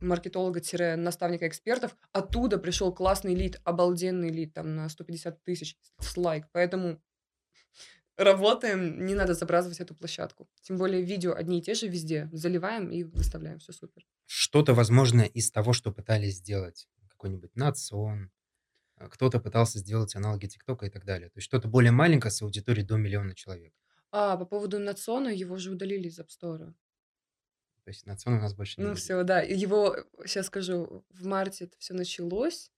маркетолога-наставника 0.00 1.46
экспертов, 1.46 1.96
оттуда 2.10 2.58
пришел 2.58 2.92
классный 2.92 3.36
лид, 3.36 3.60
обалденный 3.62 4.30
лид, 4.30 4.54
там 4.54 4.74
на 4.74 4.88
150 4.88 5.44
тысяч 5.44 5.76
с 6.00 6.16
лайк. 6.16 6.46
Поэтому 6.50 7.00
работаем, 8.18 9.04
не 9.06 9.14
надо 9.14 9.34
забрасывать 9.34 9.80
эту 9.80 9.94
площадку. 9.94 10.48
Тем 10.62 10.76
более 10.76 11.02
видео 11.02 11.34
одни 11.34 11.58
и 11.60 11.62
те 11.62 11.74
же 11.74 11.88
везде. 11.88 12.28
Заливаем 12.32 12.90
и 12.90 13.04
выставляем, 13.04 13.58
все 13.58 13.72
супер. 13.72 14.04
Что-то, 14.26 14.74
возможно, 14.74 15.22
из 15.22 15.50
того, 15.50 15.72
что 15.72 15.92
пытались 15.92 16.36
сделать. 16.36 16.88
Какой-нибудь 17.08 17.54
национ, 17.56 18.30
а, 18.96 19.08
кто-то 19.08 19.40
пытался 19.40 19.78
сделать 19.78 20.14
аналоги 20.16 20.46
ТикТока 20.46 20.86
и 20.86 20.90
так 20.90 21.04
далее. 21.04 21.30
То 21.30 21.38
есть 21.38 21.46
что-то 21.46 21.68
более 21.68 21.92
маленькое 21.92 22.30
с 22.30 22.42
аудиторией 22.42 22.86
до 22.86 22.96
миллиона 22.96 23.34
человек. 23.34 23.72
А, 24.10 24.36
по 24.36 24.44
поводу 24.46 24.78
Национа, 24.78 25.28
его 25.28 25.56
же 25.58 25.70
удалили 25.70 26.08
из 26.08 26.18
App 26.18 26.28
Store. 26.28 26.72
То 27.84 27.90
есть 27.90 28.06
Национ 28.06 28.34
у 28.38 28.40
нас 28.40 28.54
больше 28.54 28.80
не 28.80 28.84
Ну 28.84 28.90
будет. 28.90 29.00
все, 29.02 29.22
да. 29.22 29.40
Его, 29.40 29.96
сейчас 30.26 30.46
скажу, 30.46 31.04
в 31.10 31.26
марте 31.26 31.64
это 31.64 31.76
все 31.78 31.94
началось. 31.94 32.70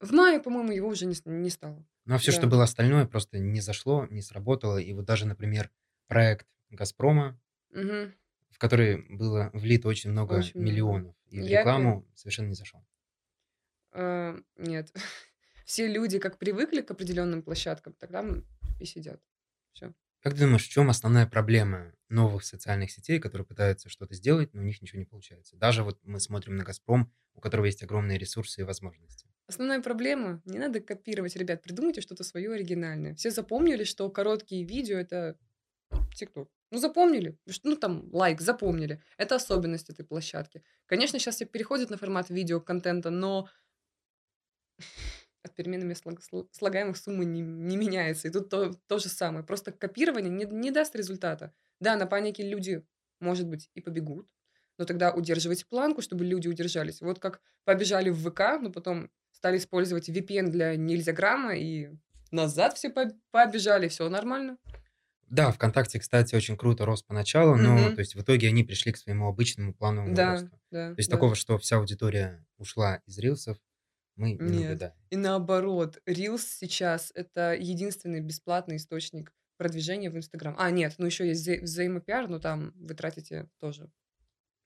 В 0.00 0.12
мае, 0.12 0.40
по-моему, 0.40 0.72
его 0.72 0.88
уже 0.88 1.06
не, 1.06 1.14
не 1.24 1.50
стало. 1.50 1.86
Ну, 2.04 2.14
а 2.14 2.18
все, 2.18 2.32
что 2.32 2.46
было 2.46 2.64
остальное, 2.64 3.06
просто 3.06 3.38
не 3.38 3.60
зашло, 3.60 4.06
не 4.06 4.22
сработало. 4.22 4.78
И 4.78 4.92
вот 4.92 5.04
даже, 5.04 5.26
например, 5.26 5.70
проект 6.08 6.46
«Газпрома», 6.70 7.40
Мгм. 7.74 8.12
в 8.50 8.58
который 8.58 9.04
было 9.08 9.50
влито 9.52 9.88
очень 9.88 10.10
много 10.10 10.34
Очень 10.36 10.60
миллионов, 10.60 11.16
и 11.26 11.42
в 11.42 11.46
Я 11.46 11.48
рекламу 11.48 12.06
совершенно 12.14 12.48
не 12.48 12.54
зашел. 12.54 12.84
А, 13.92 14.36
нет. 14.56 14.92
Все 15.64 15.86
люди 15.86 16.18
как 16.18 16.38
привыкли 16.38 16.80
к 16.82 16.90
определенным 16.90 17.42
площадкам, 17.42 17.94
тогда 17.94 18.24
и 18.78 18.84
сидят. 18.84 19.20
Все. 19.72 19.94
Как 20.20 20.34
ты 20.34 20.40
думаешь, 20.40 20.64
в 20.66 20.70
чем 20.70 20.88
основная 20.88 21.26
проблема 21.26 21.94
новых 22.08 22.44
социальных 22.44 22.90
сетей, 22.90 23.18
которые 23.18 23.44
пытаются 23.46 23.88
что-то 23.88 24.14
сделать, 24.14 24.54
но 24.54 24.60
у 24.60 24.64
них 24.64 24.80
ничего 24.80 24.98
не 25.00 25.04
получается? 25.04 25.56
Даже 25.56 25.82
вот 25.82 25.98
мы 26.04 26.20
смотрим 26.20 26.56
на 26.56 26.64
«Газпром», 26.64 27.12
у 27.34 27.40
которого 27.40 27.66
есть 27.66 27.82
огромные 27.82 28.18
ресурсы 28.18 28.60
и 28.60 28.64
возможности. 28.64 29.31
Основная 29.52 29.82
проблема, 29.82 30.40
не 30.46 30.58
надо 30.58 30.80
копировать, 30.80 31.36
ребят, 31.36 31.60
придумайте 31.60 32.00
что-то 32.00 32.24
свое 32.24 32.54
оригинальное. 32.54 33.14
Все 33.14 33.30
запомнили, 33.30 33.84
что 33.84 34.08
короткие 34.08 34.64
видео 34.64 34.96
это 34.96 35.36
ТикТок. 36.14 36.48
Ну, 36.70 36.78
запомнили. 36.78 37.36
Ну, 37.62 37.76
там, 37.76 38.08
лайк, 38.14 38.40
запомнили. 38.40 39.02
Это 39.18 39.34
особенность 39.34 39.90
этой 39.90 40.06
площадки. 40.06 40.62
Конечно, 40.86 41.18
сейчас 41.18 41.34
все 41.34 41.44
переходят 41.44 41.90
на 41.90 41.98
формат 41.98 42.30
видеоконтента, 42.30 43.10
но 43.10 43.46
от 45.42 45.54
переменными 45.54 45.92
слог, 45.92 46.20
слагаемых 46.52 46.96
суммы 46.96 47.26
не, 47.26 47.42
не 47.42 47.76
меняется. 47.76 48.28
И 48.28 48.30
тут 48.30 48.48
то, 48.48 48.72
то 48.86 48.98
же 48.98 49.10
самое. 49.10 49.44
Просто 49.44 49.70
копирование 49.70 50.32
не, 50.32 50.46
не 50.46 50.70
даст 50.70 50.96
результата. 50.96 51.52
Да, 51.78 51.96
на 51.96 52.06
панике 52.06 52.42
люди, 52.42 52.86
может 53.20 53.46
быть, 53.46 53.68
и 53.74 53.82
побегут, 53.82 54.30
но 54.78 54.86
тогда 54.86 55.12
удерживайте 55.12 55.66
планку, 55.66 56.00
чтобы 56.00 56.24
люди 56.24 56.48
удержались. 56.48 57.02
Вот 57.02 57.18
как 57.18 57.42
побежали 57.64 58.08
в 58.08 58.30
ВК, 58.30 58.58
но 58.62 58.72
потом 58.72 59.10
стали 59.42 59.58
использовать 59.58 60.08
VPN 60.08 60.50
для 60.50 60.76
нельзяграмма, 60.76 61.56
и 61.56 61.90
назад 62.30 62.76
все 62.76 62.90
побежали, 63.32 63.88
все 63.88 64.08
нормально. 64.08 64.56
Да, 65.28 65.50
ВКонтакте, 65.50 65.98
кстати, 65.98 66.36
очень 66.36 66.56
круто 66.56 66.84
рос 66.84 67.02
поначалу, 67.02 67.56
но 67.56 67.74
Мгм. 67.76 67.94
то 67.96 67.98
есть 68.02 68.14
в 68.14 68.20
итоге 68.22 68.46
они 68.48 68.62
пришли 68.62 68.92
к 68.92 68.96
своему 68.98 69.26
обычному 69.26 69.74
плановому 69.74 70.14
Да, 70.14 70.32
росту. 70.34 70.60
да, 70.70 70.90
То 70.94 70.98
есть 70.98 71.10
да. 71.10 71.16
такого, 71.16 71.34
что 71.34 71.58
вся 71.58 71.78
аудитория 71.78 72.46
ушла 72.56 73.02
из 73.06 73.18
рилсов, 73.18 73.56
мы 74.14 74.34
не 74.34 74.38
Нет. 74.38 74.60
наблюдаем. 74.62 74.94
И 75.10 75.16
наоборот, 75.16 75.98
Reels 76.06 76.42
сейчас 76.46 77.10
это 77.16 77.54
единственный 77.58 78.20
бесплатный 78.20 78.76
источник 78.76 79.32
продвижения 79.56 80.08
в 80.10 80.16
Инстаграм. 80.16 80.54
А, 80.56 80.70
нет, 80.70 80.94
ну 80.98 81.06
еще 81.06 81.26
есть 81.26 81.48
вза- 81.48 81.62
взаимопиар, 81.62 82.28
но 82.28 82.38
там 82.38 82.70
вы 82.76 82.94
тратите 82.94 83.48
тоже, 83.58 83.90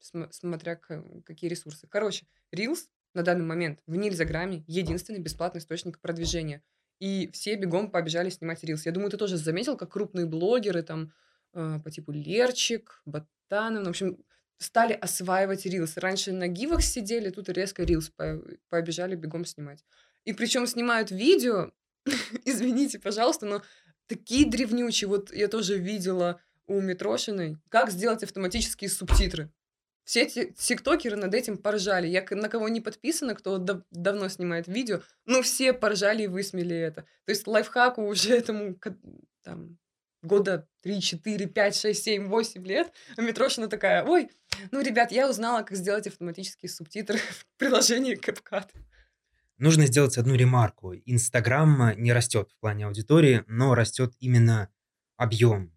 см- 0.01 0.31
смотря 0.35 0.77
какие 0.77 1.49
ресурсы. 1.49 1.87
Короче, 1.89 2.27
Reels 2.55 2.89
на 3.17 3.23
данный 3.23 3.45
момент 3.45 3.81
в 3.87 3.97
Нильзаграме 3.97 4.63
единственный 4.67 5.19
бесплатный 5.19 5.59
источник 5.59 5.99
продвижения. 5.99 6.63
И 7.01 7.31
все 7.33 7.57
бегом 7.57 7.91
побежали 7.91 8.31
снимать 8.31 8.63
рилс. 8.63 8.87
Я 8.87 8.93
думаю, 8.93 9.11
ты 9.11 9.17
тоже 9.17 9.37
заметил, 9.37 9.77
как 9.77 9.93
крупные 9.93 10.27
блогеры 10.27 10.83
там 10.83 11.13
э, 11.53 11.81
по 11.83 11.91
типу 11.91 12.13
Лерчик, 12.13 13.03
Ботанов, 13.05 13.81
ну, 13.81 13.87
в 13.87 13.89
общем, 13.89 14.19
стали 14.59 14.93
осваивать 14.93 15.67
рилс. 15.67 15.97
Раньше 15.97 16.33
на 16.33 16.49
гивах 16.49 16.83
сидели, 16.83 17.31
тут 17.31 17.49
резко 17.49 17.83
рилс 17.83 18.11
по 18.11 18.41
побежали 18.69 19.17
бегом 19.17 19.45
снимать. 19.45 19.85
И 20.25 20.33
причем 20.33 20.67
снимают 20.67 21.11
видео, 21.11 21.73
извините, 22.45 22.99
пожалуйста, 22.99 23.47
но 23.47 23.63
такие 24.07 24.49
древнючие. 24.49 25.09
Вот 25.09 25.33
я 25.35 25.49
тоже 25.49 25.79
видела 25.79 26.41
у 26.67 26.81
Митрошиной, 26.81 27.59
как 27.69 27.91
сделать 27.91 28.23
автоматические 28.23 28.91
субтитры. 28.91 29.51
Все 30.07 30.23
эти 30.23 30.55
тиктокеры 30.57 31.17
над 31.17 31.35
этим 31.35 31.59
поржали. 31.59 32.07
Я 32.07 32.25
на 32.31 32.49
кого 32.49 32.69
не 32.69 32.81
подписана, 32.81 33.35
кто 33.35 33.59
дав 33.59 33.83
давно 33.91 34.29
снимает 34.29 34.69
видео, 34.69 35.01
ну, 35.25 35.43
все 35.43 35.73
поржали 35.73 36.23
и 36.23 36.29
высмели 36.29 36.77
это. 36.77 37.03
То 37.25 37.33
есть 37.33 37.45
лайфхаку 37.49 38.03
уже 38.03 38.35
этому 38.39 38.79
там, 39.43 39.79
года 40.23 40.69
3, 40.83 41.01
4, 41.01 41.47
5, 41.47 41.77
6, 41.77 42.03
7, 42.05 42.29
8 42.29 42.67
лет, 42.67 42.93
а 43.17 43.23
Митрошина 43.23 43.67
такая, 43.69 44.05
ой, 44.05 44.31
ну, 44.71 44.81
ребят, 44.81 45.11
я 45.11 45.29
узнала, 45.29 45.63
как 45.63 45.77
сделать 45.77 46.07
автоматические 46.07 46.71
субтитры 46.71 47.19
в 47.31 47.47
приложении 47.59 48.17
CapCut. 48.17 48.69
Нужно 49.59 49.87
сделать 49.87 50.19
одну 50.19 50.37
ремарку. 50.37 50.95
Инстаграм 50.95 51.93
не 52.01 52.13
растет 52.13 52.53
в 52.53 52.61
плане 52.61 52.87
аудитории, 52.87 53.43
но 53.49 53.75
растет 53.75 54.15
именно 54.21 54.71
объем 55.17 55.73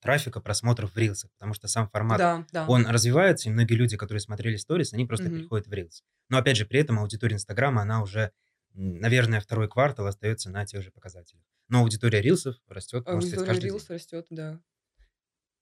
трафика, 0.00 0.40
просмотров 0.40 0.94
в 0.94 0.98
рилсах, 0.98 1.30
потому 1.38 1.54
что 1.54 1.68
сам 1.68 1.88
формат, 1.88 2.18
Да, 2.18 2.46
да. 2.52 2.66
он 2.66 2.86
развивается, 2.86 3.48
и 3.48 3.52
многие 3.52 3.74
люди, 3.74 3.96
которые 3.96 4.20
смотрели 4.20 4.56
сторис, 4.56 4.92
они 4.92 5.06
просто 5.06 5.28
Мгм. 5.28 5.38
переходят 5.38 5.66
в 5.66 5.72
рилс. 5.72 6.04
Но 6.28 6.38
опять 6.38 6.56
же, 6.56 6.66
при 6.66 6.80
этом 6.80 6.98
аудитория 6.98 7.34
Инстаграма, 7.36 7.82
она 7.82 8.02
уже, 8.02 8.32
наверное, 8.74 9.40
второй 9.40 9.68
квартал 9.68 10.06
остается 10.06 10.50
на 10.50 10.64
тех 10.66 10.82
же 10.82 10.90
показателях. 10.90 11.42
Но 11.68 11.80
аудитория 11.80 12.20
рилсов 12.20 12.56
растет, 12.68 13.04
сказать, 13.04 13.14
Аудитория 13.14 13.60
день. 13.60 13.70
рилс 13.72 13.90
растет, 13.90 14.26
да. 14.30 14.60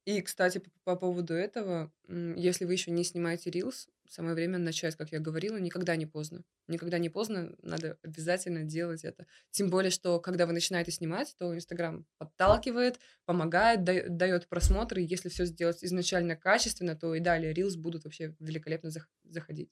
И, 0.08 0.22
кстати, 0.22 0.56
по, 0.56 0.70
по 0.84 0.96
поводу 0.96 1.34
этого, 1.34 1.92
если 2.08 2.64
вы 2.64 2.72
еще 2.72 2.90
не 2.90 3.04
снимаете 3.04 3.50
рилс, 3.50 3.88
самое 4.08 4.34
время 4.34 4.56
начать, 4.56 4.96
как 4.96 5.12
я 5.12 5.18
говорила, 5.18 5.58
никогда 5.58 5.96
не 5.96 6.06
поздно. 6.06 6.44
Никогда 6.66 6.96
не 6.96 7.10
поздно, 7.10 7.54
надо 7.60 7.98
обязательно 8.02 8.62
делать 8.62 9.04
это. 9.04 9.26
Тем 9.50 9.68
более, 9.68 9.90
что 9.90 10.18
когда 10.18 10.46
вы 10.46 10.54
начинаете 10.54 10.92
снимать, 10.92 11.34
то 11.38 11.54
Инстаграм 11.54 12.06
подталкивает, 12.16 12.98
помогает, 13.26 13.84
дает 13.84 14.48
просмотры. 14.48 15.02
Если 15.02 15.28
все 15.28 15.44
сделать 15.44 15.84
изначально 15.84 16.36
качественно, 16.36 16.96
то 16.96 17.14
и 17.14 17.20
далее 17.20 17.52
рилс 17.52 17.76
будут 17.76 18.04
вообще 18.04 18.34
великолепно 18.38 18.90
заходить. 19.24 19.68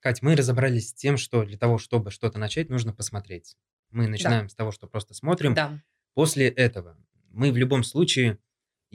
Кать, 0.00 0.20
мы 0.20 0.36
разобрались 0.36 0.90
с 0.90 0.92
тем, 0.92 1.16
что 1.16 1.42
для 1.42 1.56
того, 1.56 1.78
чтобы 1.78 2.10
что-то 2.10 2.38
начать, 2.38 2.68
нужно 2.68 2.92
посмотреть. 2.92 3.56
Мы 3.88 4.08
начинаем 4.08 4.44
да. 4.44 4.50
с 4.50 4.54
того, 4.54 4.72
что 4.72 4.86
просто 4.88 5.14
смотрим. 5.14 5.54
Да. 5.54 5.82
После 6.12 6.48
этого 6.48 6.98
мы 7.30 7.50
в 7.50 7.56
любом 7.56 7.82
случае, 7.82 8.38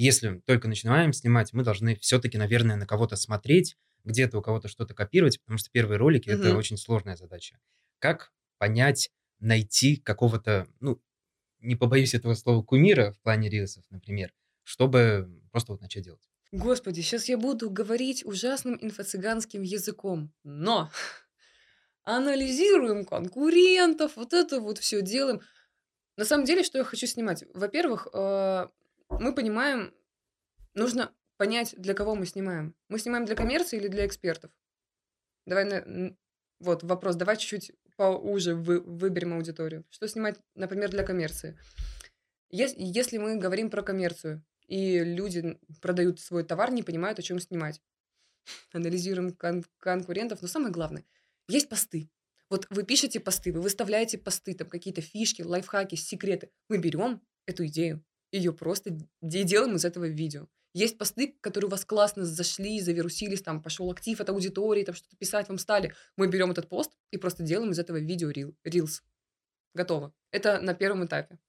если 0.01 0.39
только 0.45 0.69
начинаем 0.69 1.11
снимать, 1.11 1.51
мы 1.51 1.63
должны 1.63 1.97
все-таки, 1.97 2.37
наверное, 2.37 2.77
на 2.77 2.87
кого-то 2.87 3.17
смотреть, 3.17 3.75
где-то 4.05 4.37
у 4.37 4.41
кого-то 4.41 4.69
что-то 4.69 4.93
копировать, 4.93 5.41
потому 5.41 5.57
что 5.57 5.69
первые 5.71 5.97
ролики 5.97 6.29
угу. 6.29 6.39
это 6.39 6.55
очень 6.55 6.77
сложная 6.77 7.17
задача. 7.17 7.59
Как 7.99 8.31
понять, 8.57 9.11
найти 9.39 9.97
какого-то, 9.97 10.67
ну, 10.79 11.01
не 11.59 11.75
побоюсь 11.75 12.13
этого 12.13 12.33
слова, 12.33 12.63
кумира 12.63 13.11
в 13.11 13.19
плане 13.19 13.49
рилсов, 13.49 13.83
например, 13.89 14.33
чтобы 14.63 15.41
просто 15.51 15.73
вот 15.73 15.81
начать 15.81 16.05
делать? 16.05 16.29
Господи, 16.53 17.01
сейчас 17.01 17.27
я 17.27 17.37
буду 17.37 17.69
говорить 17.69 18.25
ужасным 18.25 18.79
инфо-цыганским 18.81 19.61
языком, 19.63 20.31
но 20.43 20.89
анализируем 22.03 23.03
конкурентов, 23.03 24.15
вот 24.15 24.31
это 24.31 24.61
вот 24.61 24.77
все 24.77 25.01
делаем. 25.01 25.41
На 26.15 26.23
самом 26.23 26.45
деле, 26.45 26.63
что 26.63 26.77
я 26.77 26.85
хочу 26.85 27.05
снимать? 27.05 27.43
Во-первых, 27.53 28.07
э, 28.13 28.67
мы 29.09 29.33
понимаем, 29.33 29.93
нужно 30.73 31.13
понять, 31.37 31.73
для 31.77 31.93
кого 31.93 32.15
мы 32.15 32.25
снимаем. 32.25 32.75
Мы 32.89 32.99
снимаем 32.99 33.25
для 33.25 33.35
коммерции 33.35 33.77
или 33.77 33.87
для 33.87 34.05
экспертов? 34.05 34.51
Давай, 35.45 35.65
на, 35.65 36.15
вот 36.59 36.83
вопрос, 36.83 37.15
давай 37.15 37.37
чуть-чуть 37.37 37.71
поуже 37.95 38.55
вы, 38.55 38.81
выберем 38.81 39.33
аудиторию. 39.33 39.85
Что 39.89 40.07
снимать, 40.07 40.39
например, 40.55 40.89
для 40.89 41.03
коммерции? 41.03 41.57
Если, 42.49 42.77
если 42.79 43.17
мы 43.17 43.37
говорим 43.37 43.69
про 43.69 43.81
коммерцию, 43.81 44.43
и 44.67 44.99
люди 44.99 45.59
продают 45.81 46.19
свой 46.19 46.43
товар, 46.43 46.71
не 46.71 46.83
понимают, 46.83 47.19
о 47.19 47.23
чем 47.23 47.39
снимать. 47.39 47.81
Анализируем 48.73 49.33
кон- 49.33 49.65
конкурентов. 49.79 50.41
Но 50.41 50.47
самое 50.47 50.71
главное, 50.71 51.05
есть 51.47 51.69
посты. 51.69 52.09
Вот 52.49 52.67
вы 52.69 52.83
пишете 52.83 53.19
посты, 53.19 53.51
вы 53.51 53.61
выставляете 53.61 54.17
посты, 54.17 54.55
там 54.55 54.69
какие-то 54.69 55.01
фишки, 55.01 55.41
лайфхаки, 55.41 55.95
секреты. 55.95 56.51
Мы 56.67 56.77
берем 56.77 57.21
эту 57.45 57.65
идею, 57.67 58.03
ее 58.31 58.53
просто 58.53 58.97
делаем 59.21 59.75
из 59.75 59.85
этого 59.85 60.05
видео. 60.05 60.47
Есть 60.73 60.97
посты, 60.97 61.35
которые 61.41 61.67
у 61.67 61.71
вас 61.71 61.83
классно 61.83 62.25
зашли, 62.25 62.79
завирусились, 62.79 63.41
там 63.41 63.61
пошел 63.61 63.89
актив 63.89 64.19
от 64.21 64.29
аудитории, 64.29 64.83
там 64.83 64.93
что-то 64.93 65.15
писать 65.17 65.49
вам 65.49 65.57
стали. 65.57 65.93
Мы 66.15 66.27
берем 66.27 66.51
этот 66.51 66.69
пост 66.69 66.91
и 67.11 67.17
просто 67.17 67.41
делаем 67.41 67.71
из 67.71 67.79
этого 67.79 67.97
видео 67.97 68.29
рил, 68.29 68.55
рилс. 68.63 69.03
Готово. 69.73 70.13
Это 70.31 70.61
на 70.61 70.75
первом 70.75 71.05
этапе. 71.05 71.39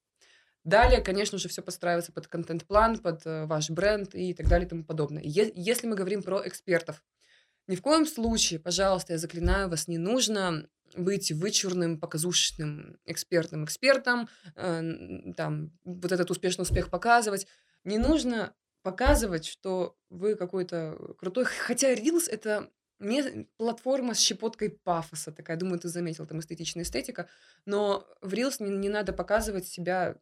Далее, 0.65 1.01
конечно 1.01 1.39
же, 1.39 1.49
все 1.49 1.63
подстраивается 1.63 2.13
под 2.13 2.27
контент-план, 2.27 2.99
под 2.99 3.25
э, 3.25 3.47
ваш 3.47 3.71
бренд 3.71 4.15
и 4.15 4.35
так 4.35 4.47
далее 4.47 4.67
и 4.67 4.69
тому 4.69 4.85
подобное. 4.85 5.23
Если 5.25 5.87
мы 5.87 5.97
говорим 5.97 6.23
про 6.23 6.47
экспертов, 6.47 7.03
ни 7.67 7.77
в 7.77 7.83
коем 7.83 8.07
случае, 8.07 8.61
пожалуйста, 8.61 9.15
я 9.15 9.19
заклинаю 9.19 9.71
вас, 9.71 9.89
не 9.89 9.97
нужно 9.97 10.69
быть 10.97 11.33
вычурным, 11.33 11.99
показушным 11.99 12.99
экспертным 13.05 13.65
экспертом, 13.65 14.29
э, 14.57 15.33
там, 15.37 15.73
вот 15.85 16.13
этот 16.13 16.31
успешный 16.31 16.63
успех 16.63 16.91
показывать. 16.91 17.47
Не 17.85 17.99
нужно 17.99 18.55
показывать, 18.83 19.47
что 19.47 19.97
вы 20.09 20.35
какой-то 20.35 20.97
крутой. 21.19 21.45
Хотя 21.67 21.95
Reels— 21.95 22.29
это 22.31 22.71
не 22.99 23.47
платформа 23.57 24.15
с 24.15 24.21
щепоткой 24.21 24.71
пафоса 24.71 25.33
такая. 25.33 25.57
Думаю, 25.57 25.79
ты 25.79 25.89
заметил, 25.89 26.27
там 26.27 26.41
эстетичная 26.41 26.85
эстетика. 26.85 27.29
Но 27.65 28.07
в 28.21 28.35
Reels 28.35 28.57
не, 28.61 28.71
не 28.71 28.89
надо 28.89 29.13
показывать 29.13 29.67
себя 29.67 30.17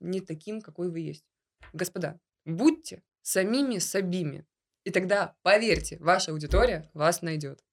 не 0.00 0.20
таким, 0.20 0.60
какой 0.60 0.90
вы 0.90 1.00
есть. 1.00 1.24
Господа, 1.72 2.18
будьте 2.44 3.02
самими 3.22 3.78
собими. 3.78 4.46
И 4.84 4.90
тогда, 4.90 5.36
поверьте, 5.42 5.98
ваша 5.98 6.30
аудитория 6.30 6.90
вас 6.94 7.20
найдет. 7.20 7.65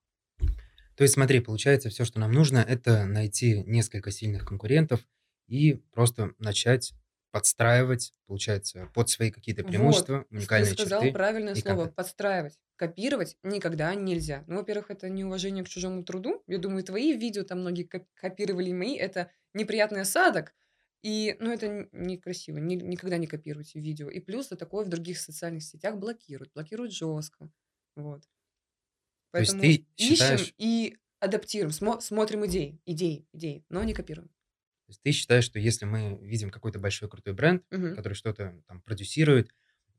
То 0.96 1.04
есть 1.04 1.14
смотри, 1.16 1.40
получается, 1.40 1.90
все, 1.90 2.06
что 2.06 2.20
нам 2.20 2.32
нужно, 2.32 2.60
это 2.60 3.06
найти 3.06 3.64
несколько 3.66 4.12
сильных 4.12 4.46
конкурентов 4.46 5.02
и 5.48 5.74
просто 5.92 6.34
начать 6.40 6.94
подстраивать, 7.32 8.14
получается, 8.28 8.92
под 8.94 9.10
свои 9.10 9.32
какие-то 9.32 9.64
преимущества, 9.64 10.18
Вот, 10.20 10.30
ты 10.30 10.36
уникальные 10.38 10.74
сказал 10.74 11.02
черты 11.02 11.14
правильное 11.14 11.56
слово 11.56 11.76
контент. 11.78 11.96
подстраивать. 11.96 12.60
Копировать 12.76 13.38
никогда 13.44 13.94
нельзя. 13.96 14.44
Ну, 14.48 14.58
во-первых, 14.58 14.92
это 14.92 15.10
неуважение 15.10 15.64
к 15.64 15.70
чужому 15.70 16.04
труду. 16.04 16.44
Я 16.48 16.60
думаю, 16.60 16.84
твои 16.84 17.18
видео 17.18 17.44
там 17.44 17.62
многие 17.62 17.84
коп- 17.86 18.08
копировали 18.14 18.72
мои. 18.72 18.96
Это 18.96 19.32
неприятный 19.56 20.02
осадок. 20.02 20.54
И, 21.02 21.36
ну, 21.40 21.52
это 21.52 21.88
некрасиво. 21.92 22.60
Ни- 22.60 22.76
никогда 22.76 23.18
не 23.18 23.26
копируйте 23.28 23.80
видео. 23.80 24.10
И 24.10 24.20
плюс 24.20 24.50
за 24.50 24.56
такое 24.56 24.86
в 24.86 24.90
других 24.90 25.20
социальных 25.20 25.64
сетях 25.64 25.98
блокируют. 25.98 26.52
Блокируют 26.54 26.94
жестко. 26.94 27.50
Вот. 27.96 28.24
То 29.34 29.40
есть 29.40 29.52
Поэтому 29.52 29.62
ты 29.62 29.86
ищем 29.98 30.16
считаешь, 30.16 30.54
и 30.58 30.98
адаптируем. 31.20 31.72
Смо- 31.72 32.00
смотрим 32.02 32.46
идеи, 32.46 32.80
идеи, 32.86 33.28
идеи, 33.34 33.66
но 33.70 33.84
не 33.84 33.94
копируем. 33.94 34.30
то 34.30 34.90
есть 34.92 35.02
ты 35.02 35.12
считаешь, 35.12 35.44
что 35.46 35.60
если 35.60 35.86
мы 35.86 36.18
видим 36.22 36.50
какой-то 36.52 36.78
большой 36.80 37.10
крутой 37.10 37.34
бренд, 37.34 37.64
Мгм. 37.72 37.96
который 37.96 38.14
что-то 38.14 38.62
там 38.68 38.82
продюсирует, 38.82 39.50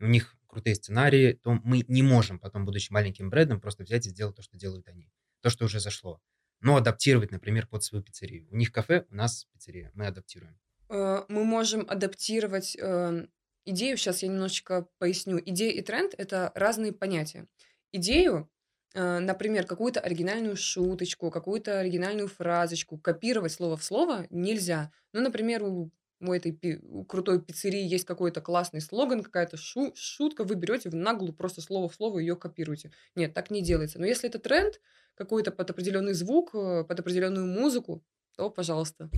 у 0.00 0.06
них 0.06 0.36
крутые 0.46 0.74
сценарии, 0.76 1.32
то 1.32 1.52
мы 1.64 1.84
не 1.88 2.02
можем 2.02 2.38
потом, 2.38 2.64
будучи 2.64 2.92
маленьким 2.92 3.28
брендом, 3.30 3.60
просто 3.60 3.82
взять 3.84 4.06
и 4.06 4.10
сделать 4.10 4.36
то, 4.36 4.42
что 4.42 4.56
делают 4.56 4.86
они, 4.88 5.10
то, 5.40 5.50
что 5.50 5.64
уже 5.66 5.80
зашло. 5.80 6.20
Но 6.60 6.76
адаптировать, 6.76 7.30
например, 7.32 7.66
под 7.66 7.82
свою 7.82 8.04
пиццерию. 8.04 8.46
У 8.50 8.56
них 8.56 8.70
кафе, 8.72 9.04
у 9.10 9.14
нас 9.14 9.46
пиццерия. 9.52 9.90
Мы 9.94 10.06
адаптируем. 10.06 10.58
Э, 10.88 11.24
мы 11.28 11.44
можем 11.44 11.84
адаптировать 11.88 12.76
эм, 12.78 13.30
идею. 13.64 13.96
Сейчас 13.96 14.22
я 14.22 14.28
немножечко 14.28 14.86
поясню. 14.98 15.40
Идея 15.44 15.72
и 15.72 15.82
тренд– 15.82 16.14
это 16.16 16.52
разные 16.54 16.92
понятия. 16.92 17.46
Идею, 17.92 18.50
э, 18.94 19.18
например, 19.18 19.66
какую-то 19.66 20.00
оригинальную 20.00 20.56
шуточку, 20.56 21.30
какую-то 21.30 21.80
оригинальную 21.80 22.28
фразочку, 22.28 22.98
копировать 22.98 23.52
слово 23.52 23.76
в 23.76 23.84
слово 23.84 24.26
нельзя. 24.30 24.90
Ну, 25.12 25.20
например, 25.20 25.62
у, 25.64 25.90
у 26.20 26.32
этой 26.32 26.52
пи- 26.52 26.78
у 26.82 27.04
крутой 27.04 27.42
пиццерии 27.42 27.82
есть 27.82 28.04
какой-то 28.04 28.40
классный 28.40 28.80
слоган, 28.80 29.22
какая-то 29.22 29.56
шу- 29.56 29.92
шутка, 29.94 30.44
вы 30.44 30.54
берете 30.54 30.88
в 30.90 30.94
наглую 30.94 31.34
просто 31.34 31.60
слово 31.60 31.88
в 31.88 31.94
слово 31.94 32.18
ее 32.20 32.36
копируете. 32.36 32.90
Нет, 33.14 33.34
так 33.34 33.50
не 33.50 33.62
делается. 33.62 33.98
Но 33.98 34.06
если 34.06 34.28
это 34.28 34.38
тренд, 34.38 34.80
какой-то 35.14 35.50
под 35.52 35.70
определенный 35.70 36.14
звук, 36.14 36.54
э, 36.54 36.84
под 36.84 37.00
определенную 37.00 37.46
музыку, 37.46 38.04
то, 38.36 38.50
пожалуйста. 38.50 39.10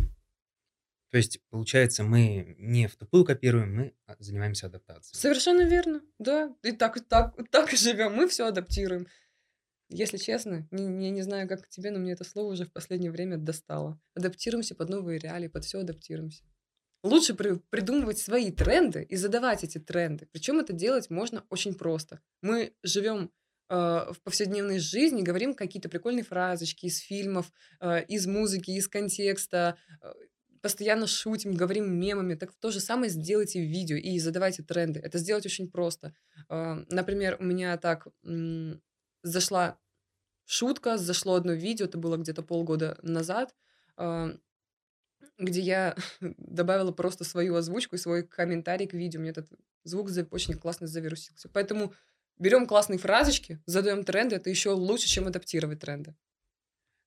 То 1.11 1.19
есть, 1.19 1.41
получается, 1.51 2.03
мы 2.03 2.57
не 2.59 2.89
в 2.89 2.97
тупую 2.97 3.25
копируем, 3.25 3.75
мы 3.75 3.95
а, 4.07 4.17
занимаемся 4.19 4.67
адаптацией. 4.67 5.19
Совершенно 5.19 5.63
верно, 5.63 6.03
да. 6.19 6.55
И 6.63 6.73
так, 6.73 7.01
так, 7.09 7.35
так 7.51 7.73
и 7.73 7.77
живем. 7.77 8.15
Мы 8.15 8.29
все 8.29 8.47
адаптируем. 8.47 9.07
Если 9.89 10.17
честно, 10.17 10.67
я 10.73 11.11
не 11.11 11.23
знаю, 11.23 11.49
как 11.49 11.69
тебе, 11.69 11.91
но 11.93 11.99
мне 11.99 12.13
это 12.13 12.25
слово 12.25 12.53
уже 12.53 12.65
в 12.65 12.73
последнее 12.73 13.13
время 13.13 13.37
достало. 13.39 14.01
Адаптируемся 14.15 14.75
под 14.75 14.89
новые 14.89 15.19
реалии, 15.19 15.49
под 15.49 15.65
все 15.65 15.81
адаптируемся. 15.81 16.43
Лучше 17.05 17.35
при- 17.35 17.61
придумывать 17.71 18.19
свои 18.19 18.51
тренды 18.51 19.05
и 19.05 19.15
задавать 19.15 19.63
эти 19.63 19.79
тренды. 19.79 20.29
Причем 20.33 20.59
это 20.59 20.73
делать 20.73 21.09
можно 21.09 21.45
очень 21.51 21.75
просто. 21.75 22.21
Мы 22.43 22.75
живем 22.83 23.31
э, 23.69 23.75
в 23.75 24.17
повседневной 24.25 24.81
жизни, 24.81 25.23
говорим 25.23 25.55
какие-то 25.55 25.89
прикольные 25.89 26.25
фразочки 26.25 26.87
из 26.87 26.99
фильмов, 26.99 27.53
э, 27.81 28.05
из 28.07 28.27
музыки, 28.27 28.73
из 28.73 28.89
контекста, 28.89 29.77
э, 30.03 30.13
постоянно 30.63 31.07
шутим, 31.07 31.55
говорим 31.55 31.97
мемами. 31.97 32.35
Так 32.35 32.53
то 32.59 32.73
же 32.73 32.81
самое 32.81 33.09
сделайте 33.09 33.61
в 33.61 33.71
видео 33.71 33.97
и 33.97 34.19
задавайте 34.19 34.65
тренды. 34.65 34.99
Это 34.99 35.19
сделать 35.19 35.47
очень 35.47 35.71
просто. 35.71 36.13
Например, 36.49 37.37
у 37.39 37.45
меня 37.45 37.77
так 37.77 38.09
зашла 39.27 39.79
шутка, 40.45 40.97
зашло 40.97 41.35
одно 41.35 41.53
видео, 41.53 41.87
это 41.87 41.99
было 41.99 42.17
где-то 42.17 42.43
полгода 42.43 42.99
назад, 43.03 43.55
э, 43.97 44.37
где 45.39 45.61
я 45.61 45.97
добавила 46.21 46.93
просто 46.93 47.25
свою 47.25 47.57
озвучку 47.57 47.97
и 47.97 47.99
свой 47.99 48.23
комментарий 48.23 48.87
к 48.87 48.95
видео. 48.95 49.21
Мне 49.21 49.31
этот 49.31 49.51
звук 49.85 50.11
очень 50.31 50.55
классно 50.55 50.87
завирусился. 50.87 51.49
Поэтому 51.49 51.93
берем 52.39 52.67
классные 52.67 52.99
фразочки, 52.99 53.61
задаем 53.67 54.05
тренды. 54.05 54.37
Это 54.37 54.51
еще 54.51 54.71
лучше, 54.71 55.09
чем 55.09 55.27
адаптировать 55.27 55.81
тренды. 55.81 56.15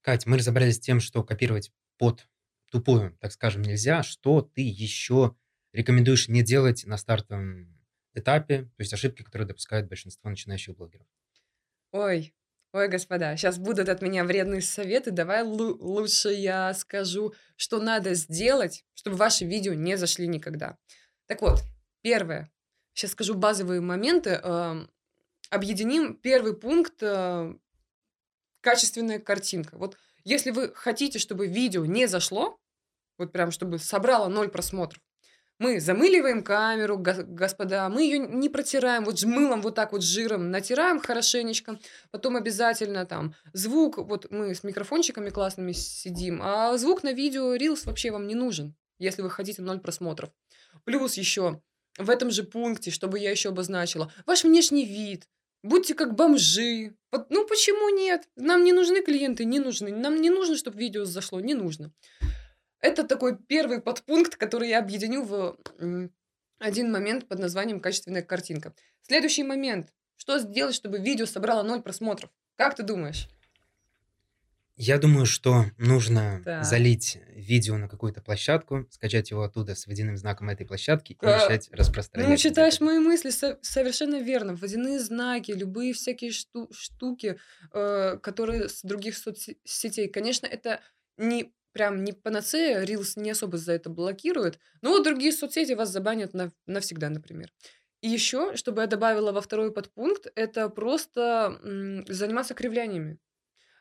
Кать, 0.02 0.26
мы 0.26 0.38
разобрались 0.38 0.76
с 0.76 0.80
тем, 0.80 1.00
что 1.00 1.24
копировать 1.24 1.72
под 1.98 2.28
тупую, 2.72 3.18
так 3.20 3.32
скажем, 3.32 3.62
нельзя. 3.62 4.04
Что 4.04 4.42
ты 4.42 4.62
еще 4.62 5.36
рекомендуешь 5.72 6.28
не 6.28 6.44
делать 6.44 6.86
на 6.86 6.98
стартовом 6.98 7.78
этапе, 8.14 8.64
то 8.64 8.82
есть 8.82 8.94
ошибки, 8.94 9.24
которые 9.24 9.48
допускают 9.48 9.88
большинство 9.88 10.30
начинающих 10.30 10.76
блогеров? 10.76 11.08
Ой, 11.92 12.34
ой, 12.72 12.88
господа, 12.88 13.36
сейчас 13.36 13.58
будут 13.58 13.90
от 13.90 14.02
меня 14.02 14.24
вредные 14.24 14.62
советы. 14.62 15.12
Давай 15.12 15.44
лу- 15.44 15.78
лучше 15.80 16.30
я 16.30 16.74
скажу, 16.74 17.34
что 17.56 17.80
надо 17.82 18.14
сделать, 18.14 18.86
чтобы 18.94 19.18
ваши 19.18 19.46
видео 19.46 19.74
не 19.74 19.98
зашли 19.98 20.28
никогда. 20.28 20.78
Так 21.26 21.42
вот, 21.42 21.60
первое. 22.02 22.52
Сейчас 22.94 23.12
скажу 23.12 23.34
базовые 23.34 23.82
моменты. 23.82 24.32
эм, 24.32 24.90
Объединим 25.50 26.14
первый 26.16 26.56
пункт 26.56 27.02
э, 27.02 27.56
качественная 28.62 29.20
картинка. 29.20 29.78
Вот 29.78 29.98
если 30.24 30.52
вы 30.52 30.72
хотите, 30.76 31.18
чтобы 31.18 31.48
видео 31.48 31.86
не 31.86 32.06
зашло, 32.08 32.60
вот 33.18 33.32
прям 33.32 33.50
чтобы 33.50 33.80
собрало 33.80 34.28
ноль 34.28 34.50
просмотров, 34.50 35.02
мы 35.60 35.80
замыливаем 35.80 36.44
камеру, 36.44 36.98
го- 36.98 37.24
господа, 37.28 37.90
мы 37.90 38.04
ее 38.04 38.18
не 38.18 38.50
протираем, 38.50 39.04
вот 39.06 39.22
мылом 39.24 39.62
вот 39.62 39.76
так 39.76 39.92
вот 39.92 40.02
жиром 40.04 40.52
натираем 40.52 41.00
хорошенечко, 41.00 41.80
потом 42.12 42.38
обязательно 42.38 43.06
там 43.06 43.36
звук, 43.54 43.98
вот 43.98 44.32
мы 44.32 44.56
с 44.56 44.64
микрофончиками 44.64 45.30
классными 45.30 45.74
сидим, 45.74 46.40
а 46.42 46.76
звук 46.78 47.04
на 47.04 47.14
видео 47.14 47.56
Reels 47.56 47.86
вообще 47.86 48.12
вам 48.12 48.26
не 48.28 48.36
нужен, 48.36 48.74
если 48.98 49.22
вы 49.22 49.30
хотите 49.30 49.62
ноль 49.62 49.80
просмотров. 49.80 50.32
Плюс 50.86 51.16
еще 51.16 51.62
в 51.98 52.10
этом 52.10 52.32
же 52.32 52.44
пункте, 52.44 52.90
чтобы 52.90 53.20
я 53.20 53.30
еще 53.30 53.50
обозначила, 53.50 54.12
ваш 54.26 54.46
внешний 54.46 54.86
вид, 54.86 55.28
будьте 55.62 55.94
как 55.94 56.16
бомжи. 56.16 56.96
Вот, 57.12 57.30
ну 57.30 57.46
почему 57.46 57.90
нет? 57.90 58.28
Нам 58.36 58.64
не 58.64 58.72
нужны 58.72 59.02
клиенты, 59.02 59.44
не 59.44 59.60
нужны. 59.60 59.92
Нам 59.92 60.22
не 60.22 60.30
нужно, 60.30 60.56
чтобы 60.56 60.80
видео 60.80 61.06
зашло, 61.06 61.40
не 61.42 61.54
нужно. 61.54 61.92
Это 62.82 63.04
такой 63.04 63.38
первый 63.38 63.82
подпункт, 63.82 64.36
который 64.36 64.70
я 64.70 64.80
объединю 64.80 65.24
в 65.24 65.58
один 66.60 66.92
момент 66.92 67.28
под 67.28 67.40
названием 67.40 67.80
«качественная 67.80 68.22
картинка». 68.22 68.74
Следующий 69.02 69.44
момент. 69.44 69.94
Что 70.18 70.40
сделать, 70.40 70.76
чтобы 70.76 71.00
видео 71.00 71.26
собрало 71.26 71.64
ноль 71.64 71.82
просмотров? 71.82 72.30
Как 72.56 72.76
ты 72.76 72.84
думаешь? 72.84 73.30
Я 74.82 74.98
думаю, 74.98 75.26
что 75.26 75.66
нужно 75.78 76.42
Так. 76.46 76.64
залить 76.64 77.18
видео 77.36 77.78
на 77.78 77.90
какую-то 77.90 78.22
площадку, 78.22 78.88
скачать 78.92 79.30
его 79.30 79.44
оттуда 79.44 79.76
с 79.76 79.88
водяным 79.88 80.16
знаком 80.16 80.50
этой 80.50 80.66
площадки 80.66 81.12
и 81.12 81.16
Ка- 81.16 81.38
начать 81.38 81.70
распространять. 81.72 82.30
Ну, 82.30 82.38
читаешь 82.38 82.80
мои 82.80 82.98
мысли, 83.00 83.30
со- 83.30 83.60
совершенно 83.62 84.22
верно. 84.22 84.56
Водяные 84.56 85.00
знаки, 85.00 85.52
любые 85.52 85.92
всякие 85.94 86.32
шту- 86.32 86.72
штуки, 86.72 87.38
э, 87.74 88.18
которые 88.24 88.70
с 88.70 88.82
других 88.84 89.18
соцсетей. 89.18 90.08
Конечно, 90.08 90.46
это 90.48 90.80
не 91.18 91.52
прям 91.72 92.04
не 92.04 92.14
панацея, 92.14 92.84
Reels 92.84 93.14
не 93.16 93.32
особо 93.32 93.58
за 93.58 93.74
это 93.74 93.90
блокирует, 93.90 94.60
но 94.82 95.00
другие 95.04 95.32
соцсети 95.32 95.74
вас 95.74 95.90
забанят 95.90 96.34
нав- 96.34 96.52
навсегда, 96.66 97.10
например. 97.10 97.52
И 98.02 98.08
еще, 98.08 98.56
чтобы 98.56 98.82
я 98.82 98.88
добавила 98.88 99.32
во 99.32 99.42
второй 99.42 99.72
подпункт, 99.74 100.28
это 100.36 100.70
просто 100.70 101.60
м, 101.64 102.06
заниматься 102.08 102.54
кривляниями. 102.54 103.20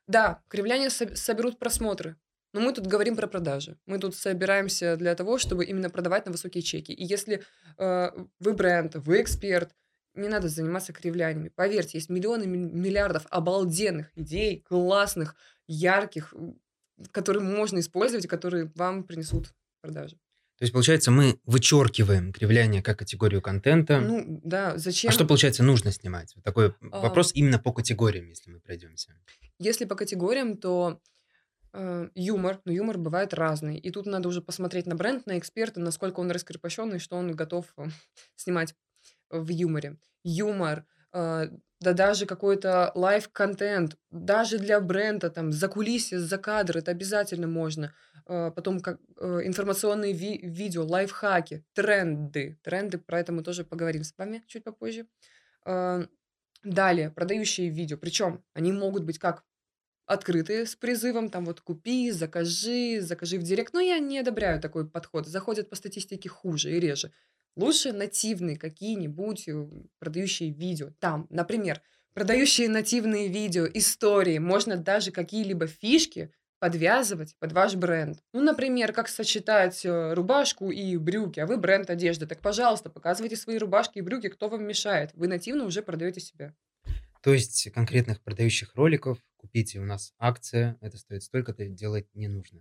Да, 0.07 0.43
кривляния 0.49 0.89
соб- 0.89 1.15
соберут 1.15 1.59
просмотры, 1.59 2.17
но 2.53 2.61
мы 2.61 2.73
тут 2.73 2.87
говорим 2.87 3.15
про 3.15 3.27
продажи. 3.27 3.79
Мы 3.87 3.99
тут 3.99 4.17
собираемся 4.17 4.97
для 4.97 5.15
того, 5.15 5.39
чтобы 5.39 5.65
именно 5.65 5.91
продавать 5.91 6.27
на 6.27 6.33
высокие 6.33 6.63
чеки. 6.63 6.93
И 6.93 7.05
если 7.05 7.43
э, 7.77 8.11
вы 8.41 8.53
бренд, 8.55 8.97
вы 8.97 9.21
эксперт, 9.21 9.75
не 10.15 10.29
надо 10.29 10.49
заниматься 10.49 10.93
кривляниями. 10.93 11.51
Поверьте, 11.51 11.99
есть 11.99 12.09
миллионы, 12.09 12.47
ми- 12.47 12.59
миллиардов 12.59 13.27
обалденных 13.31 14.11
идей, 14.17 14.63
классных, 14.69 15.37
ярких, 15.69 16.35
которые 17.13 17.43
можно 17.43 17.79
использовать 17.79 18.25
и 18.25 18.29
которые 18.29 18.73
вам 18.75 19.05
принесут 19.05 19.53
продажи. 19.81 20.17
То 20.59 20.65
есть, 20.65 20.73
получается, 20.73 21.13
мы 21.13 21.39
вычеркиваем 21.45 22.33
кривляние 22.33 22.83
как 22.83 22.99
категорию 22.99 23.41
контента. 23.41 24.01
Ну, 24.01 24.41
да, 24.43 24.77
зачем? 24.77 25.11
а 25.11 25.13
что, 25.13 25.25
получается, 25.25 25.63
нужно 25.63 25.93
снимать? 25.93 26.33
Вот 26.35 26.45
такой 26.45 26.75
А. 26.91 27.01
вопрос 27.01 27.31
именно 27.33 27.61
по 27.61 27.73
категориям, 27.73 28.29
если 28.29 28.51
мы 28.51 28.59
пройдемся. 28.59 29.15
Если 29.61 29.85
по 29.85 29.95
категориям, 29.95 30.57
то 30.57 31.01
э, 31.73 32.09
юмор, 32.17 32.61
но 32.65 32.73
юмор 32.73 32.99
бывает 32.99 33.35
разный. 33.35 33.79
И 33.79 33.91
тут 33.93 34.07
надо 34.07 34.29
уже 34.29 34.43
посмотреть 34.43 34.87
на 34.87 34.97
бренд, 34.97 35.27
на 35.27 35.39
эксперта, 35.39 35.79
насколько 35.79 36.19
он 36.19 36.31
раскрепощенный, 36.33 36.99
что 36.99 37.17
он 37.17 37.31
готов 37.37 37.67
э, 37.77 37.87
снимать 38.35 38.75
в 39.31 39.49
юморе. 39.49 39.97
Юмор, 40.25 40.85
э, 41.13 41.51
да 41.81 41.93
даже 41.93 42.27
какой-то 42.27 42.91
live 42.95 43.29
контент, 43.29 43.97
даже 44.11 44.59
для 44.59 44.81
бренда, 44.81 45.31
там, 45.31 45.53
закулисье, 45.53 46.19
за 46.19 46.39
кадр, 46.39 46.79
это 46.79 46.91
обязательно 46.91 47.47
можно. 47.47 47.95
Э, 48.27 48.51
потом 48.55 48.81
как, 48.81 48.99
э, 49.17 49.41
информационные 49.45 50.13
ви- 50.13 50.41
видео, 50.43 50.85
лайфхаки, 50.85 51.65
тренды. 51.75 52.59
Тренды, 52.63 52.99
про 52.99 53.21
это 53.21 53.33
мы 53.33 53.43
тоже 53.43 53.65
поговорим 53.65 54.03
с 54.05 54.15
вами 54.19 54.43
чуть 54.47 54.65
попозже. 54.65 55.07
Э, 55.67 56.07
Далее, 56.65 57.11
продающие 57.11 57.69
видео. 57.71 57.97
Причем 57.97 58.43
они 58.53 58.73
могут 58.73 59.05
быть 59.05 59.19
как 59.21 59.45
открытые 60.07 60.67
с 60.67 60.75
призывом, 60.75 61.31
там 61.31 61.45
вот 61.45 61.61
купи, 61.61 62.11
закажи, 62.11 63.01
закажи 63.01 63.39
в 63.39 63.43
директ. 63.43 63.75
Но 63.75 63.81
я 63.81 63.99
не 64.01 64.19
одобряю 64.19 64.61
такой 64.61 64.89
подход. 64.89 65.27
Заходят 65.27 65.71
по 65.71 65.77
статистике 65.77 66.29
хуже 66.29 66.73
и 66.73 66.81
реже. 66.81 67.13
Лучше 67.57 67.93
нативные 67.93 68.57
какие-нибудь 68.57 69.49
э, 69.49 69.67
продающие 69.99 70.51
видео. 70.51 70.91
Там, 71.01 71.27
например, 71.31 71.83
продающие 72.15 72.69
нативные 72.69 73.29
видео, 73.29 73.67
истории. 73.73 74.39
Можно 74.39 74.77
даже 74.77 75.11
какие-либо 75.11 75.67
фишки 75.67 76.33
подвязывать 76.59 77.37
под 77.39 77.53
ваш 77.53 77.77
бренд. 77.77 78.19
Ну, 78.33 78.43
например, 78.43 78.93
как 78.93 79.09
сочетать 79.09 79.85
э, 79.85 80.15
рубашку 80.15 80.71
и 80.71 80.97
брюки, 80.97 81.41
а 81.41 81.47
вы 81.47 81.57
бренд 81.57 81.89
одежды. 81.91 82.27
Так, 82.27 82.41
пожалуйста, 82.41 82.91
показывайте 82.91 83.37
свои 83.37 83.59
рубашки 83.59 83.99
и 83.99 84.03
брюки, 84.03 84.29
кто 84.29 84.49
вам 84.49 84.65
мешает. 84.65 85.11
Вы 85.15 85.29
нативно 85.29 85.65
уже 85.65 85.83
продаете 85.83 86.21
себя. 86.21 86.55
То 87.23 87.33
есть 87.33 87.71
конкретных 87.73 88.23
продающих 88.23 88.75
роликов 88.75 89.19
купите 89.37 89.81
у 89.81 89.85
нас 89.85 90.15
акция, 90.19 90.77
это 90.81 90.99
стоит 90.99 91.23
столько-то, 91.23 91.67
делать 91.67 92.07
не 92.15 92.29
нужно. 92.29 92.61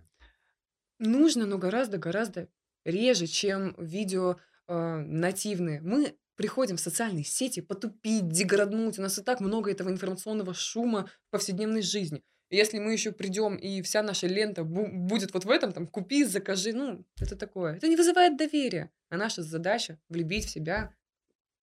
Нужно, 0.98 1.46
но 1.46 1.58
гораздо-гораздо 1.58 2.48
реже, 2.84 3.26
чем 3.26 3.74
видео 3.78 4.36
э, 4.68 4.96
нативные. 4.98 5.80
Мы 5.80 6.14
приходим 6.36 6.76
в 6.76 6.80
социальные 6.80 7.24
сети 7.24 7.60
потупить, 7.60 8.28
деграднуть. 8.28 8.98
У 8.98 9.02
нас 9.02 9.18
и 9.18 9.22
так 9.22 9.40
много 9.40 9.70
этого 9.70 9.88
информационного 9.90 10.54
шума 10.54 11.10
в 11.26 11.30
повседневной 11.30 11.82
жизни. 11.82 12.22
И 12.50 12.56
Если 12.56 12.78
мы 12.78 12.92
еще 12.92 13.12
придем, 13.12 13.56
и 13.56 13.82
вся 13.82 14.02
наша 14.02 14.26
лента 14.26 14.62
бу- 14.62 14.90
будет 14.90 15.34
вот 15.34 15.44
в 15.44 15.50
этом, 15.50 15.72
там, 15.72 15.86
купи, 15.86 16.24
закажи, 16.24 16.72
ну, 16.72 17.04
это 17.20 17.36
такое. 17.36 17.74
Это 17.76 17.88
не 17.88 17.96
вызывает 17.96 18.36
доверия. 18.38 18.90
А 19.10 19.16
наша 19.16 19.42
задача 19.42 19.98
влюбить 20.08 20.46
в 20.46 20.50
себя, 20.50 20.94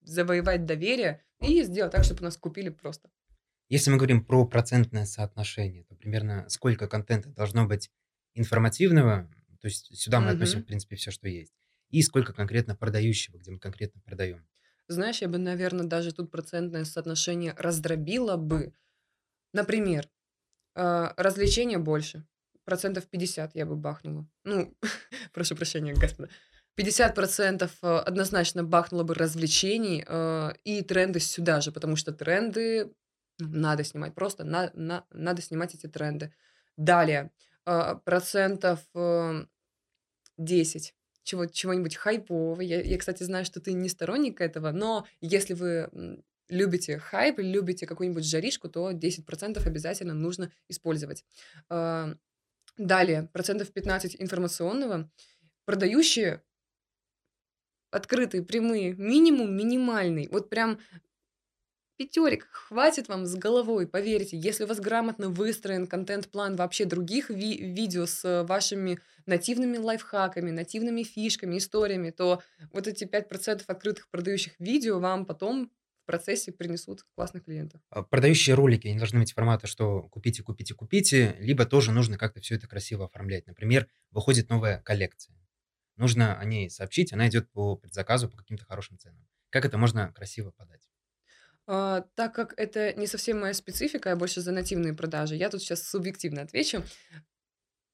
завоевать 0.01 0.65
доверие 0.65 1.23
и 1.41 1.63
сделать 1.63 1.91
так, 1.91 2.03
чтобы 2.03 2.21
нас 2.23 2.37
купили 2.37 2.69
просто. 2.69 3.09
Если 3.69 3.89
мы 3.89 3.97
говорим 3.97 4.23
про 4.23 4.45
процентное 4.45 5.05
соотношение, 5.05 5.83
то 5.85 5.95
примерно 5.95 6.45
сколько 6.49 6.87
контента 6.87 7.29
должно 7.29 7.65
быть 7.65 7.89
информативного, 8.35 9.27
то 9.59 9.67
есть 9.67 9.95
сюда 9.97 10.19
мы 10.19 10.29
относим, 10.31 10.57
Мгм. 10.59 10.63
в 10.63 10.67
принципе, 10.67 10.95
все, 10.97 11.09
что 11.11 11.27
есть, 11.27 11.53
и 11.89 12.01
сколько 12.01 12.33
конкретно 12.33 12.75
продающего, 12.75 13.37
где 13.37 13.51
мы 13.51 13.59
конкретно 13.59 14.01
продаем. 14.01 14.45
Знаешь, 14.87 15.21
я 15.21 15.27
бы, 15.27 15.37
наверное, 15.37 15.85
даже 15.85 16.13
тут 16.13 16.31
процентное 16.31 16.85
соотношение 16.85 17.53
раздробила 17.57 18.37
бы. 18.37 18.73
Например, 19.53 20.07
а, 20.75 21.13
развлечения 21.17 21.77
больше. 21.77 22.25
Процентов 22.65 23.07
50 23.07 23.55
я 23.55 23.65
бы 23.65 23.75
бахнула. 23.75 24.27
Ну, 24.43 24.75
прошу 25.33 25.55
прощения, 25.55 25.93
господа. 25.93 26.29
50% 26.77 27.71
э, 27.81 27.97
однозначно 27.99 28.63
бахнула 28.63 29.03
бы 29.03 29.13
развлечений 29.13 30.03
э, 30.05 30.53
и 30.65 30.81
тренды 30.81 31.21
сюда 31.21 31.61
же, 31.61 31.71
потому 31.71 31.95
что 31.95 32.11
тренды 32.11 32.93
ну, 33.39 33.47
надо 33.47 33.83
снимать, 33.85 34.13
просто 34.13 34.43
на- 34.43 34.71
на- 34.73 35.05
надо 35.11 35.41
снимать 35.41 35.73
эти 35.73 35.87
тренды. 35.87 36.33
Далее, 36.75 37.31
а, 37.65 37.95
процентов 37.95 38.81
э, 38.93 39.45
10 40.37 40.93
чего, 41.25 41.45
чего-нибудь 41.45 41.95
хайпового. 41.97 42.61
Я, 42.61 42.81
я, 42.81 42.97
кстати, 42.97 43.23
знаю, 43.23 43.43
что 43.43 43.59
ты 43.59 43.73
не 43.73 43.89
сторонник 43.89 44.39
этого, 44.39 44.71
но 44.71 45.05
если 45.19 45.53
вы 45.53 46.23
любите 46.47 46.99
хайп, 46.99 47.39
любите 47.39 47.87
какую-нибудь 47.87 48.23
жаришку, 48.23 48.69
то 48.69 48.91
10% 48.91 49.65
обязательно 49.65 50.13
нужно 50.13 50.51
использовать. 50.69 51.25
А, 51.69 52.15
Далее, 52.77 53.29
процентов 53.31 53.71
15 53.71 54.17
информационного. 54.19 55.09
Продающие 55.65 56.43
открытые, 57.89 58.43
прямые, 58.43 58.93
минимум 58.93 59.55
минимальный. 59.55 60.27
Вот 60.29 60.49
прям 60.49 60.79
пятерик 61.97 62.47
хватит 62.51 63.07
вам 63.07 63.25
с 63.25 63.35
головой, 63.35 63.87
поверьте. 63.87 64.37
Если 64.37 64.63
у 64.63 64.67
вас 64.67 64.79
грамотно 64.79 65.29
выстроен 65.29 65.87
контент-план 65.87 66.55
вообще 66.55 66.85
других 66.85 67.29
ви- 67.29 67.57
видео 67.57 68.05
с 68.05 68.43
вашими 68.43 68.99
нативными 69.25 69.77
лайфхаками, 69.77 70.51
нативными 70.51 71.03
фишками, 71.03 71.57
историями, 71.57 72.11
то 72.11 72.41
вот 72.73 72.87
эти 72.87 73.05
5% 73.05 73.63
открытых 73.67 74.09
продающих 74.09 74.53
видео 74.59 74.99
вам 74.99 75.25
потом 75.25 75.71
в 76.03 76.05
процессе 76.05 76.51
принесут 76.51 77.03
классных 77.15 77.45
клиентов. 77.45 77.81
А 77.89 78.03
Продающие 78.03 78.55
ролики 78.55 78.87
они 78.87 78.97
должны 78.97 79.17
иметь 79.17 79.33
формата, 79.33 79.65
что 79.65 80.03
купите, 80.03 80.43
купите, 80.43 80.75
купите, 80.75 81.35
либо 81.39 81.65
тоже 81.65 81.91
нужно 81.91 82.17
как-то 82.17 82.41
все 82.41 82.55
это 82.55 82.67
красиво 82.67 83.05
оформлять. 83.05 83.47
Например, 83.47 83.87
выходит 84.11 84.49
новая 84.49 84.81
коллекция. 84.81 85.35
Нужно 85.97 86.37
о 86.37 86.45
ней 86.45 86.69
сообщить, 86.69 87.13
она 87.13 87.27
идет 87.27 87.49
по 87.51 87.75
предзаказу 87.75 88.29
по 88.29 88.37
каким-то 88.37 88.65
хорошим 88.65 88.99
ценам. 88.99 89.25
Как 89.49 89.65
это 89.65 89.77
можно 89.77 90.11
красиво 90.11 90.51
подать? 90.51 90.89
А, 91.67 92.05
так 92.15 92.35
как 92.35 92.53
это 92.57 92.93
не 92.93 93.07
совсем 93.07 93.39
моя 93.39 93.53
специфика, 93.53 94.09
я 94.09 94.15
больше 94.15 94.41
за 94.41 94.51
нативные 94.51 94.93
продажи, 94.93 95.35
я 95.35 95.49
тут 95.49 95.61
сейчас 95.61 95.87
субъективно 95.87 96.43
отвечу. 96.43 96.83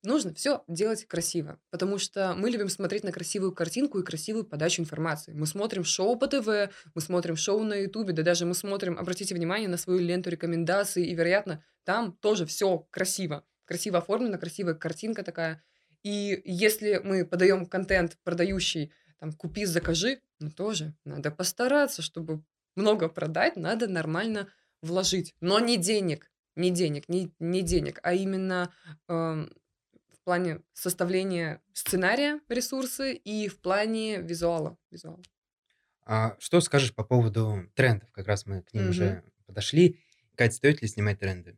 Нужно 0.04 0.34
все 0.34 0.64
делать 0.68 1.06
красиво, 1.06 1.60
потому 1.70 2.00
что 2.00 2.34
мы 2.36 2.50
любим 2.50 2.70
смотреть 2.70 3.04
на 3.04 3.12
красивую 3.12 3.54
картинку 3.54 4.00
и 4.00 4.04
красивую 4.04 4.46
подачу 4.46 4.82
информации. 4.82 5.34
Мы 5.34 5.46
смотрим 5.46 5.84
шоу 5.84 6.18
по 6.18 6.28
ТВ, 6.28 6.74
мы 6.96 7.02
смотрим 7.02 7.36
шоу 7.36 7.64
на 7.64 7.76
Ютубе, 7.76 8.12
да 8.12 8.24
даже 8.24 8.48
мы 8.48 8.56
смотрим, 8.56 8.98
обратите 8.98 9.36
внимание 9.36 9.70
на 9.70 9.78
свою 9.78 10.00
ленту 10.00 10.32
рекомендаций, 10.32 11.06
и, 11.06 11.14
вероятно, 11.14 11.64
там 11.84 12.14
тоже 12.14 12.48
все 12.48 12.80
красиво. 12.90 13.46
Красиво 13.66 14.00
оформлено, 14.00 14.40
красивая 14.40 14.74
картинка 14.74 15.24
такая. 15.24 15.64
И 16.02 16.42
если 16.46 17.00
мы 17.04 17.24
подаем 17.24 17.68
контент, 17.68 18.18
продающий, 18.24 18.92
там, 19.20 19.32
купи, 19.34 19.66
закажи, 19.66 20.20
ну 20.40 20.50
тоже 20.50 20.96
надо 21.06 21.30
постараться, 21.30 22.02
чтобы 22.02 22.44
много 22.76 23.10
продать, 23.10 23.56
надо 23.56 23.88
нормально 23.88 24.48
вложить. 24.82 25.34
Но 25.42 25.60
не 25.60 25.78
денег, 25.78 26.32
не 26.56 26.72
денег, 26.72 27.08
не, 27.10 27.32
не 27.40 27.62
денег, 27.62 28.00
а 28.04 28.14
именно 28.14 28.74
эм, 29.08 29.52
в 30.10 30.24
плане 30.24 30.62
составления 30.74 31.62
сценария 31.74 32.42
ресурсы 32.50 33.14
и 33.14 33.48
в 33.48 33.60
плане 33.62 34.22
визуала. 34.22 34.78
визуала. 34.90 35.22
А 36.06 36.36
что 36.40 36.62
скажешь 36.62 36.94
по 36.94 37.04
поводу 37.04 37.70
трендов? 37.76 38.12
Как 38.12 38.28
раз 38.28 38.46
мы 38.46 38.64
к 38.64 38.74
ним 38.74 38.84
Мгм. 38.84 38.92
уже 38.92 39.24
подошли. 39.46 40.00
Кать, 40.36 40.54
стоит 40.56 40.82
ли 40.82 40.88
снимать 40.88 41.20
тренды? 41.20 41.58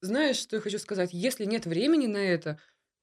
Знаешь, 0.00 0.36
что 0.36 0.56
я 0.56 0.62
хочу 0.62 0.78
сказать? 0.78 1.10
Если 1.12 1.44
нет 1.44 1.64
времени 1.66 2.06
на 2.06 2.18
это, 2.18 2.58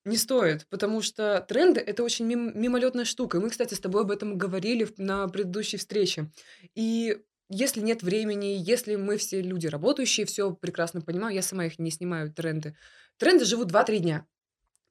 не 0.06 0.18
стоит, 0.18 0.68
потому 0.70 1.02
что 1.02 1.42
тренды 1.48 1.80
это 1.80 2.04
очень 2.04 2.26
мим- 2.26 2.52
мимолетная 2.60 3.06
штука. 3.06 3.38
И 3.38 3.42
мы, 3.42 3.50
кстати, 3.50 3.74
с 3.74 3.80
тобой 3.80 4.02
об 4.04 4.12
этом 4.12 4.38
говорили 4.38 4.88
на 4.98 5.28
предыдущей 5.28 5.78
встрече. 5.78 6.32
И 6.76 7.22
если 7.50 7.82
нет 7.82 8.04
времени, 8.04 8.58
если 8.60 8.96
мы 8.96 9.18
все 9.18 9.42
люди 9.42 9.68
работающие, 9.68 10.26
все 10.26 10.54
прекрасно 10.54 11.02
понимаю, 11.02 11.36
я 11.36 11.42
сама 11.42 11.66
их 11.66 11.80
не 11.80 11.92
снимаю 11.92 12.32
тренды, 12.32 12.76
тренды 13.18 13.46
живут 13.46 13.70
2-3 13.70 14.00
дня. 14.00 14.26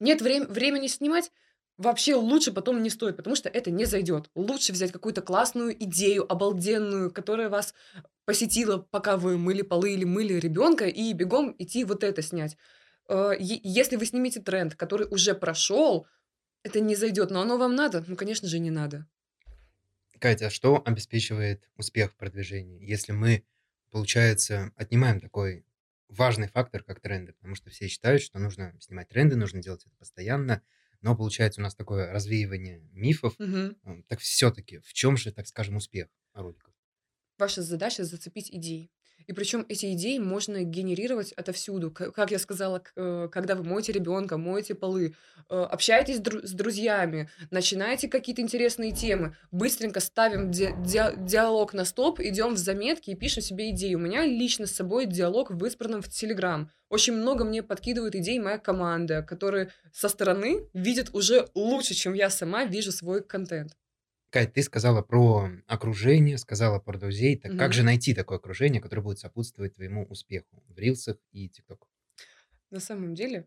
Нет 0.01 0.21
врем- 0.23 0.47
времени 0.47 0.87
снимать, 0.89 1.31
вообще 1.77 2.15
лучше 2.15 2.53
потом 2.53 2.83
не 2.83 2.91
стоит, 2.91 3.17
потому 3.17 3.37
что 3.37 3.49
это 3.49 3.71
не 3.71 3.85
зайдет. 3.85 4.31
Лучше 4.35 4.73
взять 4.73 4.93
какую-то 4.93 5.23
классную 5.23 5.73
идею, 5.85 6.31
обалденную, 6.31 7.11
которая 7.13 7.49
вас 7.49 7.75
посетила, 8.25 8.79
пока 8.79 9.17
вы 9.17 9.39
мыли 9.39 9.63
полы 9.63 9.95
или 9.95 10.05
мыли 10.05 10.35
ребенка, 10.35 10.87
и 10.87 11.13
бегом 11.13 11.55
идти 11.59 11.85
вот 11.85 12.05
это 12.05 12.23
снять. 12.23 12.57
Э, 13.09 13.33
Если 13.39 13.97
вы 13.97 14.07
снимете 14.07 14.41
тренд, 14.41 14.75
который 14.75 15.07
уже 15.11 15.35
прошел, 15.35 16.07
это 16.63 16.81
не 16.81 16.97
зайдет, 16.97 17.31
но 17.31 17.41
оно 17.41 17.57
вам 17.57 17.75
надо? 17.75 18.05
Ну, 18.07 18.17
конечно 18.17 18.49
же, 18.49 18.59
не 18.59 18.71
надо. 18.71 19.07
Катя, 20.19 20.47
а 20.47 20.51
что 20.51 20.83
обеспечивает 20.85 21.69
успех 21.77 22.13
в 22.13 22.17
продвижении, 22.17 22.85
если 22.85 23.13
мы, 23.13 23.45
получается, 23.91 24.73
отнимаем 24.77 25.21
такой 25.21 25.65
важный 26.09 26.49
фактор, 26.49 26.83
как 26.85 27.01
тренды? 27.01 27.33
Потому 27.35 27.55
что 27.55 27.71
все 27.71 27.89
считают, 27.89 28.23
что 28.23 28.39
нужно 28.39 28.75
снимать 28.81 29.09
тренды, 29.09 29.37
нужно 29.37 29.63
делать 29.63 29.85
это 29.87 29.95
постоянно, 29.97 30.63
но 31.01 31.17
получается 31.17 31.61
у 31.61 31.65
нас 31.65 31.75
такое 31.75 32.11
развеивание 32.13 32.81
мифов. 32.93 33.39
М, 33.85 34.03
Так 34.05 34.21
все-таки 34.21 34.79
в 34.81 34.93
чем 34.93 35.17
же, 35.17 35.33
так 35.33 35.47
скажем, 35.47 35.77
успех 35.77 36.09
роликов? 36.35 36.75
Ваша 37.39 37.63
задача 37.63 38.05
зацепить 38.05 38.51
идеи. 38.51 38.91
И 39.29 39.35
причем 39.35 39.67
эти 39.69 39.93
идеи 39.93 40.19
можно 40.19 40.63
генерировать 40.65 41.33
отовсюду. 41.33 41.91
Как 41.91 42.31
я 42.31 42.39
сказала, 42.39 42.83
э, 42.97 43.29
когда 43.31 43.55
вы 43.55 43.63
моете 43.63 43.93
ребенка, 43.93 44.39
моете 44.39 44.75
полы, 44.75 45.15
э, 45.51 45.55
общаетесь 45.55 46.17
с 46.17 46.21
дру- 46.21 46.47
с 46.47 46.53
друзьями, 46.53 47.29
начинаете 47.51 48.09
какие-то 48.09 48.41
интересные 48.41 48.91
темы, 48.91 49.37
быстренько 49.51 50.01
ставим 50.01 50.51
ди- 50.51 50.73
ди- 50.79 51.15
диалог 51.19 51.75
на 51.75 51.85
стоп, 51.85 52.21
идем 52.21 52.55
в 52.55 52.57
заметки 52.57 53.11
и 53.11 53.15
пишем 53.15 53.43
себе 53.43 53.71
идеи. 53.71 53.95
У 53.95 53.99
меня 53.99 54.25
лично 54.25 54.67
с 54.67 54.73
собой 54.73 55.05
диалог 55.05 55.51
в 55.51 55.63
избранном 55.67 56.01
в 56.01 56.09
Телеграм. 56.09 56.71
Очень 56.89 57.13
много 57.13 57.45
мне 57.45 57.63
подкидывает 57.63 58.15
идей 58.15 58.39
моя 58.39 58.57
команда, 58.57 59.23
которые 59.23 59.69
со 59.93 60.09
стороны 60.09 60.71
видят 60.73 61.11
уже 61.13 61.47
лучше, 61.55 61.93
чем 61.93 62.15
я 62.15 62.31
сама 62.31 62.65
вижу 62.65 62.93
свой 62.93 63.23
контент. 63.23 63.77
Кать, 64.31 64.55
ты 64.55 64.63
сказала 64.63 65.03
про 65.03 65.51
окружение, 65.67 66.39
сказала 66.39 66.79
про 66.81 66.97
друзей. 66.99 67.37
Так 67.39 67.55
как 67.57 67.73
Мгм. 67.73 67.75
же 67.75 67.83
найти 67.83 68.15
такое 68.15 68.39
окружение, 68.39 68.81
которое 68.81 69.03
будет 69.03 69.19
сопутствовать 69.19 69.75
твоему 69.75 70.05
успеху 70.07 70.65
в 70.69 70.79
рилсах 70.79 71.17
и 71.31 71.49
ТикТок? 71.51 71.89
На 72.71 72.81
самом 72.81 73.15
деле, 73.15 73.47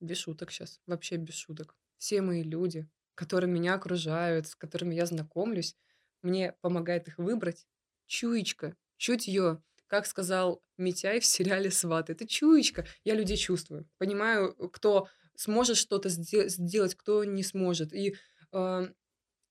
без 0.00 0.18
шуток 0.18 0.50
сейчас, 0.50 0.80
вообще 0.86 1.16
без 1.16 1.34
шуток. 1.34 1.76
Все 1.98 2.22
мои 2.22 2.42
люди, 2.42 2.88
которые 3.14 3.50
меня 3.50 3.74
окружают, 3.74 4.48
с 4.48 4.56
которыми 4.56 4.94
я 4.94 5.06
знакомлюсь, 5.06 5.76
мне 6.22 6.54
помогает 6.60 7.08
их 7.08 7.18
выбрать 7.18 7.66
чуечка, 8.06 8.76
чутье. 8.96 9.62
Как 9.86 10.06
сказал 10.06 10.62
Митяй 10.78 11.20
в 11.20 11.24
сериале 11.26 11.70
«Сваты», 11.70 12.12
это 12.14 12.26
чуечка. 12.26 12.86
Я 13.04 13.14
людей 13.14 13.36
чувствую, 13.36 13.88
понимаю, 13.98 14.54
кто 14.72 15.08
сможет 15.36 15.76
что-то 15.76 16.08
сде- 16.08 16.48
сделать, 16.48 16.94
кто 16.94 17.24
не 17.24 17.42
сможет. 17.42 17.92
И 17.92 18.16
э, 18.52 18.88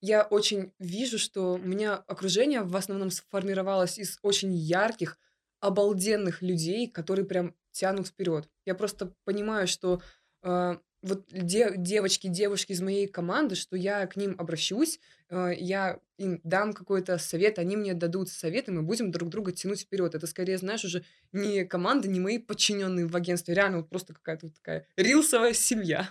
я 0.01 0.23
очень 0.23 0.73
вижу, 0.79 1.17
что 1.19 1.53
у 1.53 1.57
меня 1.57 1.95
окружение 1.95 2.61
в 2.63 2.75
основном 2.75 3.11
сформировалось 3.11 3.97
из 3.97 4.19
очень 4.23 4.53
ярких, 4.53 5.17
обалденных 5.59 6.41
людей, 6.41 6.87
которые 6.87 7.25
прям 7.25 7.55
тянут 7.71 8.07
вперед. 8.07 8.49
Я 8.65 8.75
просто 8.75 9.13
понимаю, 9.25 9.67
что 9.67 10.01
э, 10.43 10.77
вот 11.03 11.27
де- 11.31 11.73
девочки, 11.77 12.27
девушки 12.27 12.71
из 12.73 12.81
моей 12.81 13.07
команды, 13.07 13.55
что 13.55 13.75
я 13.75 14.05
к 14.07 14.15
ним 14.15 14.35
обращусь, 14.37 14.99
э, 15.29 15.51
я 15.57 15.99
им 16.17 16.41
дам 16.43 16.73
какой-то 16.73 17.17
совет, 17.17 17.59
они 17.59 17.77
мне 17.77 17.93
дадут 17.93 18.29
совет, 18.29 18.67
и 18.67 18.71
мы 18.71 18.81
будем 18.81 19.11
друг 19.11 19.29
друга 19.29 19.51
тянуть 19.51 19.81
вперед. 19.81 20.15
Это 20.15 20.27
скорее, 20.27 20.57
знаешь, 20.57 20.83
уже 20.83 21.03
не 21.31 21.63
команда, 21.65 22.07
не 22.07 22.19
мои 22.19 22.39
подчиненные 22.39 23.07
в 23.07 23.15
агентстве, 23.15 23.53
реально 23.53 23.77
вот 23.77 23.89
просто 23.89 24.13
какая-то 24.13 24.47
вот 24.47 24.55
такая 24.55 24.87
рилсовая 24.97 25.53
семья. 25.53 26.09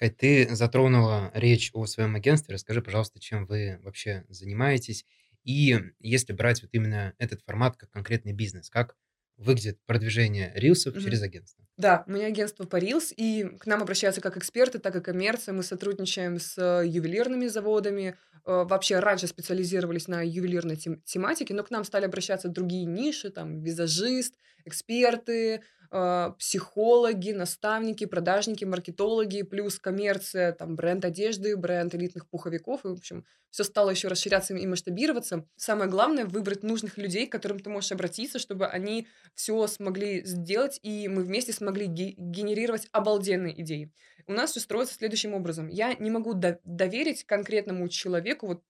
Кать, 0.00 0.16
ты 0.16 0.54
затронула 0.56 1.30
речь 1.34 1.70
о 1.74 1.84
своем 1.86 2.16
агентстве. 2.16 2.54
Расскажи, 2.54 2.80
пожалуйста, 2.82 3.20
чем 3.20 3.44
вы 3.46 3.78
вообще 3.82 4.24
занимаетесь. 4.28 5.04
И 5.44 5.78
если 6.00 6.32
брать 6.32 6.62
вот 6.62 6.70
именно 6.72 7.14
этот 7.18 7.42
формат 7.42 7.76
как 7.76 7.90
конкретный 7.90 8.32
бизнес, 8.32 8.70
как 8.70 8.96
выглядит 9.36 9.78
продвижение 9.86 10.52
рилсов 10.54 10.96
Мгм. 10.96 10.98
через 10.98 11.22
агентство? 11.22 11.66
Да, 11.80 12.04
у 12.06 12.10
меня 12.12 12.26
агентство 12.26 12.64
Парилс, 12.66 13.10
и 13.16 13.44
к 13.58 13.64
нам 13.64 13.80
обращаются 13.80 14.20
как 14.20 14.36
эксперты, 14.36 14.78
так 14.78 14.96
и 14.96 15.00
коммерция. 15.00 15.54
Мы 15.54 15.62
сотрудничаем 15.62 16.38
с 16.38 16.58
э, 16.58 16.86
ювелирными 16.86 17.46
заводами. 17.46 18.18
Э, 18.44 18.64
Вообще 18.64 18.98
раньше 18.98 19.26
специализировались 19.26 20.06
на 20.06 20.20
ювелирной 20.20 20.76
тем- 20.76 21.00
тематике, 21.06 21.54
но 21.54 21.64
к 21.64 21.70
нам 21.70 21.84
стали 21.84 22.04
обращаться 22.04 22.48
другие 22.48 22.84
ниши, 22.84 23.30
там 23.30 23.62
визажист, 23.62 24.34
эксперты, 24.66 25.62
э, 25.90 26.30
психологи, 26.38 27.30
наставники, 27.30 28.04
продажники, 28.04 28.66
маркетологи, 28.66 29.40
плюс 29.40 29.78
коммерция, 29.78 30.52
там 30.52 30.76
бренд 30.76 31.06
одежды, 31.06 31.56
бренд 31.56 31.94
элитных 31.94 32.28
пуховиков. 32.28 32.84
И, 32.84 32.88
в 32.88 32.92
общем, 32.92 33.24
все 33.50 33.64
стало 33.64 33.90
еще 33.90 34.08
расширяться 34.08 34.54
и 34.54 34.66
масштабироваться. 34.66 35.46
Самое 35.56 35.90
главное 35.90 36.24
выбрать 36.24 36.62
нужных 36.62 36.98
людей, 36.98 37.26
к 37.26 37.32
которым 37.32 37.58
ты 37.58 37.70
можешь 37.70 37.90
обратиться, 37.92 38.38
чтобы 38.38 38.66
они 38.66 39.08
все 39.34 39.66
смогли 39.66 40.24
сделать, 40.24 40.78
и 40.82 41.08
мы 41.08 41.22
вместе 41.24 41.52
смогли 41.52 41.69
ге- 41.70 42.14
генерировать 42.16 42.88
обалденные 42.92 43.60
идеи. 43.62 43.92
У 44.26 44.32
нас 44.32 44.52
все 44.52 44.60
строится 44.60 44.94
следующим 44.94 45.34
образом. 45.34 45.68
Я 45.68 45.94
не 45.94 46.10
могу 46.10 46.34
до- 46.34 46.60
доверить 46.64 47.24
конкретному 47.24 47.88
человеку 47.88 48.46
вот 48.46 48.62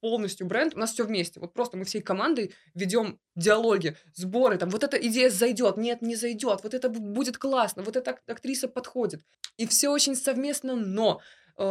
полностью 0.00 0.46
бренд. 0.46 0.74
У 0.74 0.78
нас 0.78 0.92
все 0.92 1.04
вместе. 1.04 1.38
Вот 1.38 1.54
просто 1.54 1.76
мы 1.76 1.84
всей 1.84 2.02
командой 2.02 2.52
ведем 2.74 3.20
диалоги, 3.36 3.96
сборы. 4.14 4.58
Там 4.58 4.68
вот 4.68 4.82
эта 4.82 4.96
идея 4.96 5.30
зайдет, 5.30 5.76
нет, 5.76 6.02
не 6.02 6.16
зайдет. 6.16 6.60
Вот 6.62 6.74
это 6.74 6.88
бу- 6.88 6.98
будет 6.98 7.38
классно, 7.38 7.82
вот 7.84 7.96
эта 7.96 8.10
ак- 8.10 8.22
актриса 8.26 8.68
подходит. 8.68 9.20
И 9.58 9.66
все 9.66 9.90
очень 9.90 10.16
совместно, 10.16 10.74
но 10.74 11.20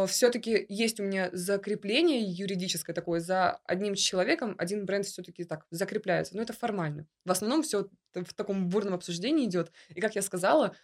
все-таки 0.06 0.64
есть 0.68 1.00
у 1.00 1.04
меня 1.04 1.30
закрепление 1.32 2.22
юридическое 2.22 2.94
такое 2.94 3.20
за 3.20 3.60
одним 3.64 3.94
человеком, 3.94 4.54
один 4.58 4.86
бренд 4.86 5.06
все-таки 5.06 5.44
так 5.44 5.66
закрепляется, 5.70 6.36
но 6.36 6.42
это 6.42 6.52
формально. 6.52 7.06
В 7.24 7.30
основном 7.30 7.62
все 7.62 7.88
в 8.14 8.34
таком 8.34 8.68
бурном 8.68 8.94
обсуждении 8.94 9.46
идет. 9.46 9.72
И 9.88 10.00
как 10.00 10.14
я 10.14 10.22
сказала, 10.22 10.76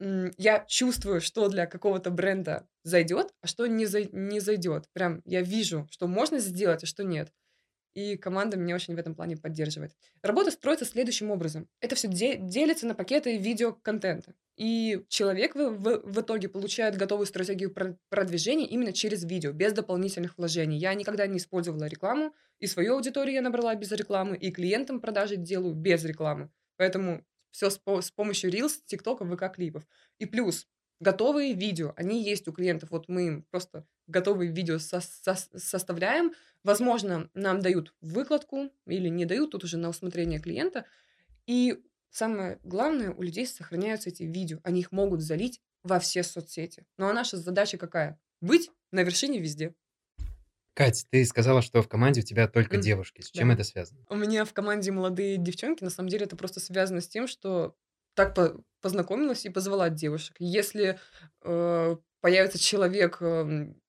я 0.00 0.64
чувствую, 0.66 1.20
что 1.20 1.48
для 1.48 1.66
какого-то 1.66 2.10
бренда 2.10 2.66
зайдет, 2.82 3.34
а 3.42 3.46
что 3.46 3.66
не, 3.66 3.84
зай- 3.84 4.08
не 4.12 4.40
зайдет. 4.40 4.88
Прям 4.92 5.20
я 5.24 5.42
вижу, 5.42 5.86
что 5.90 6.06
можно 6.06 6.38
сделать, 6.38 6.82
а 6.84 6.86
что 6.86 7.04
нет. 7.04 7.32
И 7.94 8.16
команда 8.16 8.56
меня 8.56 8.74
очень 8.76 8.94
в 8.94 8.98
этом 8.98 9.14
плане 9.14 9.36
поддерживает. 9.36 9.92
Работа 10.22 10.50
строится 10.50 10.84
следующим 10.84 11.30
образом. 11.30 11.68
Это 11.80 11.96
все 11.96 12.08
делится 12.08 12.86
на 12.86 12.94
пакеты 12.94 13.36
видеоконтента. 13.36 14.34
И 14.56 15.04
человек 15.08 15.54
в, 15.54 15.70
в- 15.70 16.02
в 16.04 16.20
итоге 16.20 16.48
получает 16.48 16.96
готовую 16.96 17.26
стратегию 17.26 17.72
про- 17.72 17.96
продвижения 18.08 18.66
именно 18.66 18.92
через 18.92 19.24
видео, 19.24 19.52
без 19.52 19.72
дополнительных 19.72 20.38
вложений. 20.38 20.78
Я 20.78 20.94
никогда 20.94 21.26
не 21.26 21.38
использовала 21.38 21.84
рекламу, 21.86 22.34
и 22.58 22.66
свою 22.66 22.94
аудиторию 22.94 23.34
я 23.34 23.42
набрала 23.42 23.74
без 23.74 23.90
рекламы, 23.92 24.36
и 24.36 24.50
клиентам 24.50 25.00
продажи 25.00 25.36
делаю 25.36 25.74
без 25.74 26.04
рекламы. 26.04 26.50
Поэтому 26.76 27.24
все 27.50 27.70
с, 27.70 27.78
по- 27.78 28.02
с 28.02 28.10
помощью 28.10 28.50
Reels, 28.52 28.74
ТикТока, 28.86 29.24
ВК-клипов. 29.24 29.82
И 30.18 30.26
плюс 30.26 30.68
готовые 31.00 31.54
видео, 31.54 31.92
они 31.96 32.22
есть 32.22 32.46
у 32.46 32.52
клиентов. 32.52 32.90
Вот 32.90 33.08
мы 33.08 33.26
им 33.26 33.44
просто 33.50 33.86
готовые 34.10 34.50
видео 34.52 34.78
со- 34.78 35.00
со- 35.00 35.36
составляем, 35.56 36.32
Возможно, 36.62 37.30
нам 37.32 37.60
дают 37.60 37.94
выкладку 38.02 38.70
или 38.86 39.08
не 39.08 39.24
дают, 39.24 39.52
тут 39.52 39.64
уже 39.64 39.78
на 39.78 39.88
усмотрение 39.88 40.40
клиента. 40.40 40.84
И 41.46 41.82
самое 42.10 42.58
главное, 42.62 43.12
у 43.12 43.22
людей 43.22 43.46
сохраняются 43.46 44.10
эти 44.10 44.24
видео. 44.24 44.60
Они 44.62 44.80
их 44.80 44.92
могут 44.92 45.22
залить 45.22 45.62
во 45.82 45.98
все 45.98 46.22
соцсети. 46.22 46.84
Ну 46.98 47.08
а 47.08 47.14
наша 47.14 47.38
задача 47.38 47.78
какая? 47.78 48.20
Быть 48.42 48.70
на 48.92 49.02
вершине 49.02 49.38
везде. 49.38 49.74
Кать, 50.74 51.06
ты 51.10 51.24
сказала, 51.24 51.62
что 51.62 51.82
в 51.82 51.88
команде 51.88 52.20
у 52.20 52.24
тебя 52.24 52.46
только 52.46 52.76
М, 52.76 52.82
девушки. 52.82 53.22
С 53.22 53.30
чем 53.30 53.48
да. 53.48 53.54
это 53.54 53.64
связано? 53.64 54.04
У 54.08 54.16
меня 54.16 54.44
в 54.44 54.52
команде 54.52 54.92
молодые 54.92 55.36
девчонки. 55.36 55.82
На 55.82 55.90
самом 55.90 56.10
деле 56.10 56.26
это 56.26 56.36
просто 56.36 56.60
связано 56.60 57.00
с 57.00 57.08
тем, 57.08 57.26
что 57.26 57.74
так 58.14 58.34
по- 58.34 58.62
познакомилась 58.80 59.44
и 59.46 59.50
позвала 59.50 59.88
девушек. 59.90 60.36
Если 60.38 60.98
э, 61.42 61.96
появится 62.20 62.58
человек, 62.58 63.20
эм, 63.20 63.80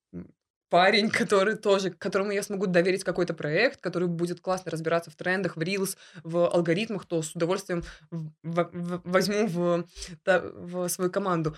парень, 0.72 1.10
который 1.12 1.56
тоже, 1.56 1.92
которому 1.92 2.32
я 2.32 2.42
смогу 2.42 2.66
доверить 2.66 3.04
какой-то 3.04 3.34
проект, 3.34 3.82
который 3.82 4.08
будет 4.08 4.40
классно 4.40 4.72
разбираться 4.72 5.12
в 5.12 5.16
трендах, 5.16 5.58
в 5.58 5.60
Reels, 5.60 5.98
в 6.24 6.50
алгоритмах, 6.50 7.06
то 7.06 7.22
с 7.22 7.36
удовольствием 7.36 7.84
в- 8.10 8.32
в- 8.42 8.70
в- 8.72 9.02
возьму 9.04 9.48
в, 9.48 9.86
в 10.26 10.88
свою 10.90 11.12
команду. 11.12 11.56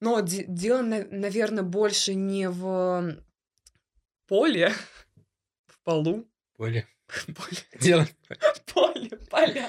Но 0.00 0.20
де- 0.20 0.44
дело, 0.48 0.82
наверное, 0.82 1.64
больше 1.64 2.14
не 2.14 2.48
в 2.48 3.16
поле, 4.28 4.72
в 5.66 5.82
полу, 5.84 6.24
Поле. 6.56 6.86
Поле, 7.26 7.58
Дело. 7.80 8.06
поле, 8.72 9.10
поля. 9.30 9.68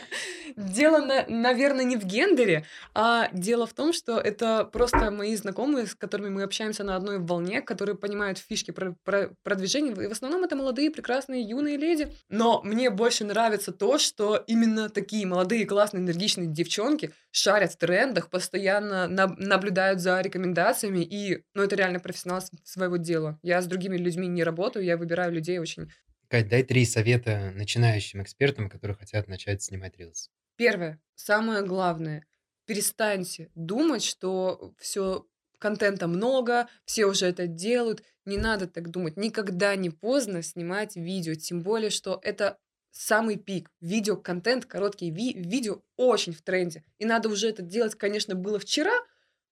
Дело, 0.56 1.00
на, 1.00 1.26
наверное, 1.28 1.84
не 1.84 1.98
в 1.98 2.06
гендере, 2.06 2.66
а 2.94 3.30
дело 3.34 3.66
в 3.66 3.74
том, 3.74 3.94
что 3.94 4.20
это 4.20 4.66
просто 4.66 5.12
мои 5.12 5.36
знакомые, 5.36 5.88
с 5.88 5.96
которыми 5.96 6.30
мы 6.30 6.44
общаемся 6.44 6.84
на 6.84 6.96
одной 6.96 7.20
волне, 7.20 7.62
которые 7.62 7.96
понимают 7.96 8.38
фишки 8.38 8.72
про, 8.72 8.96
про 9.04 9.32
продвижение. 9.44 9.94
И 9.94 10.08
в 10.08 10.12
основном 10.12 10.44
это 10.44 10.56
молодые, 10.56 10.92
прекрасные, 10.92 11.42
юные 11.42 11.78
леди. 11.78 12.12
Но 12.30 12.62
мне 12.64 12.90
больше 12.90 13.26
нравится 13.26 13.72
то, 13.72 13.98
что 13.98 14.44
именно 14.48 14.90
такие 14.90 15.26
молодые, 15.26 15.66
классные, 15.66 16.02
энергичные 16.02 16.48
девчонки 16.48 17.12
шарят 17.32 17.74
в 17.74 17.78
трендах, 17.78 18.30
постоянно 18.30 19.08
на, 19.08 19.28
наблюдают 19.28 20.00
за 20.00 20.22
рекомендациями, 20.22 21.00
и, 21.00 21.44
ну, 21.56 21.64
это 21.64 21.76
реально 21.76 22.00
профессионал 22.00 22.42
своего 22.64 22.98
дела. 22.98 23.40
Я 23.42 23.62
с 23.62 23.66
другими 23.66 23.98
людьми 23.98 24.28
не 24.28 24.44
работаю, 24.44 24.86
я 24.86 24.98
выбираю 24.98 25.34
людей 25.34 25.58
очень 25.58 25.90
Кать, 26.34 26.48
дай 26.48 26.64
три 26.64 26.84
совета 26.84 27.52
начинающим 27.54 28.24
экспертам, 28.24 28.68
которые 28.68 28.98
хотят 28.98 29.28
начать 29.28 29.62
снимать 29.62 30.00
рилс. 30.00 30.32
Первое, 30.56 31.00
самое 31.14 31.64
главное, 31.64 32.26
перестаньте 32.66 33.52
думать, 33.54 34.04
что 34.04 34.74
все 34.80 35.28
контента 35.60 36.08
много, 36.08 36.68
все 36.86 37.06
уже 37.06 37.28
это 37.28 37.46
делают. 37.46 38.02
Не 38.26 38.38
надо 38.38 38.66
так 38.66 38.90
думать. 38.90 39.16
Никогда 39.16 39.76
не 39.76 39.92
поздно 39.92 40.42
снимать 40.42 40.96
видео, 40.96 41.36
тем 41.36 41.62
более, 41.62 41.92
что 41.92 42.20
это 42.24 42.58
самый 42.90 43.38
пик. 43.38 43.70
Видео-контент, 43.80 44.66
короткие 44.66 45.12
ви- 45.12 45.34
видео 45.34 45.84
очень 45.98 46.34
в 46.34 46.42
тренде. 46.42 46.84
И 46.98 47.06
надо 47.06 47.30
уже 47.30 47.48
это 47.48 47.62
делать, 47.62 47.94
конечно, 47.94 48.34
было 48.34 48.58
вчера, 48.58 49.04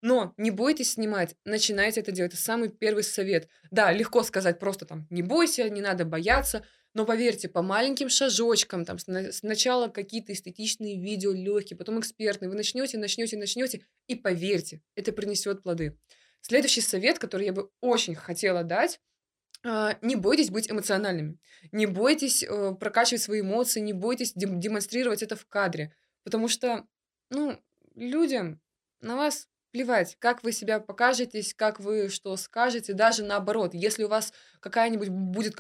но 0.02 0.34
не 0.38 0.52
бойтесь 0.52 0.94
снимать, 0.94 1.36
начинайте 1.46 2.00
это 2.00 2.12
делать. 2.12 2.34
Это 2.34 2.42
самый 2.42 2.70
первый 2.70 3.04
совет. 3.04 3.48
Да, 3.70 3.92
легко 3.92 4.24
сказать 4.24 4.60
просто 4.60 4.86
там, 4.86 5.08
не 5.10 5.22
бойся, 5.22 5.70
не 5.70 5.82
надо 5.82 6.06
бояться, 6.06 6.66
но 6.94 7.06
поверьте, 7.06 7.48
по 7.48 7.62
маленьким 7.62 8.10
шажочкам, 8.10 8.84
там 8.84 8.98
сначала 9.00 9.88
какие-то 9.88 10.34
эстетичные 10.34 11.00
видео 11.00 11.32
легкие, 11.32 11.78
потом 11.78 12.00
экспертные, 12.00 12.50
вы 12.50 12.56
начнете, 12.56 12.98
начнете, 12.98 13.38
начнете, 13.38 13.86
и 14.08 14.16
поверьте, 14.16 14.82
это 14.96 15.14
принесет 15.14 15.64
плоды. 15.64 15.98
Следующий 16.42 16.82
совет, 16.82 17.20
который 17.20 17.46
я 17.46 17.54
бы 17.54 17.70
очень 17.80 18.16
хотела 18.16 18.64
дать, 18.64 19.00
а, 19.64 19.98
не 20.02 20.16
бойтесь 20.16 20.50
быть 20.50 20.70
эмоциональными, 20.70 21.38
не 21.72 21.86
бойтесь 21.86 22.44
э, 22.44 22.74
прокачивать 22.80 23.22
свои 23.22 23.42
эмоции, 23.42 23.80
не 23.80 23.94
бойтесь 23.94 24.34
демонстрировать 24.36 25.22
это 25.22 25.36
в 25.36 25.46
кадре, 25.46 25.94
потому 26.24 26.48
что, 26.48 26.88
ну, 27.30 27.62
людям 27.96 28.60
на 29.02 29.16
вас 29.16 29.48
плевать, 29.72 30.18
как 30.20 30.44
вы 30.44 30.52
себя 30.52 30.80
покажетесь, 30.80 31.54
как 31.54 31.80
вы 31.80 32.10
что 32.10 32.36
скажете, 32.38 32.94
даже 32.94 33.24
наоборот, 33.24 33.74
если 33.74 34.04
у 34.04 34.08
вас 34.08 34.34
какая-нибудь 34.60 35.10
будет 35.10 35.56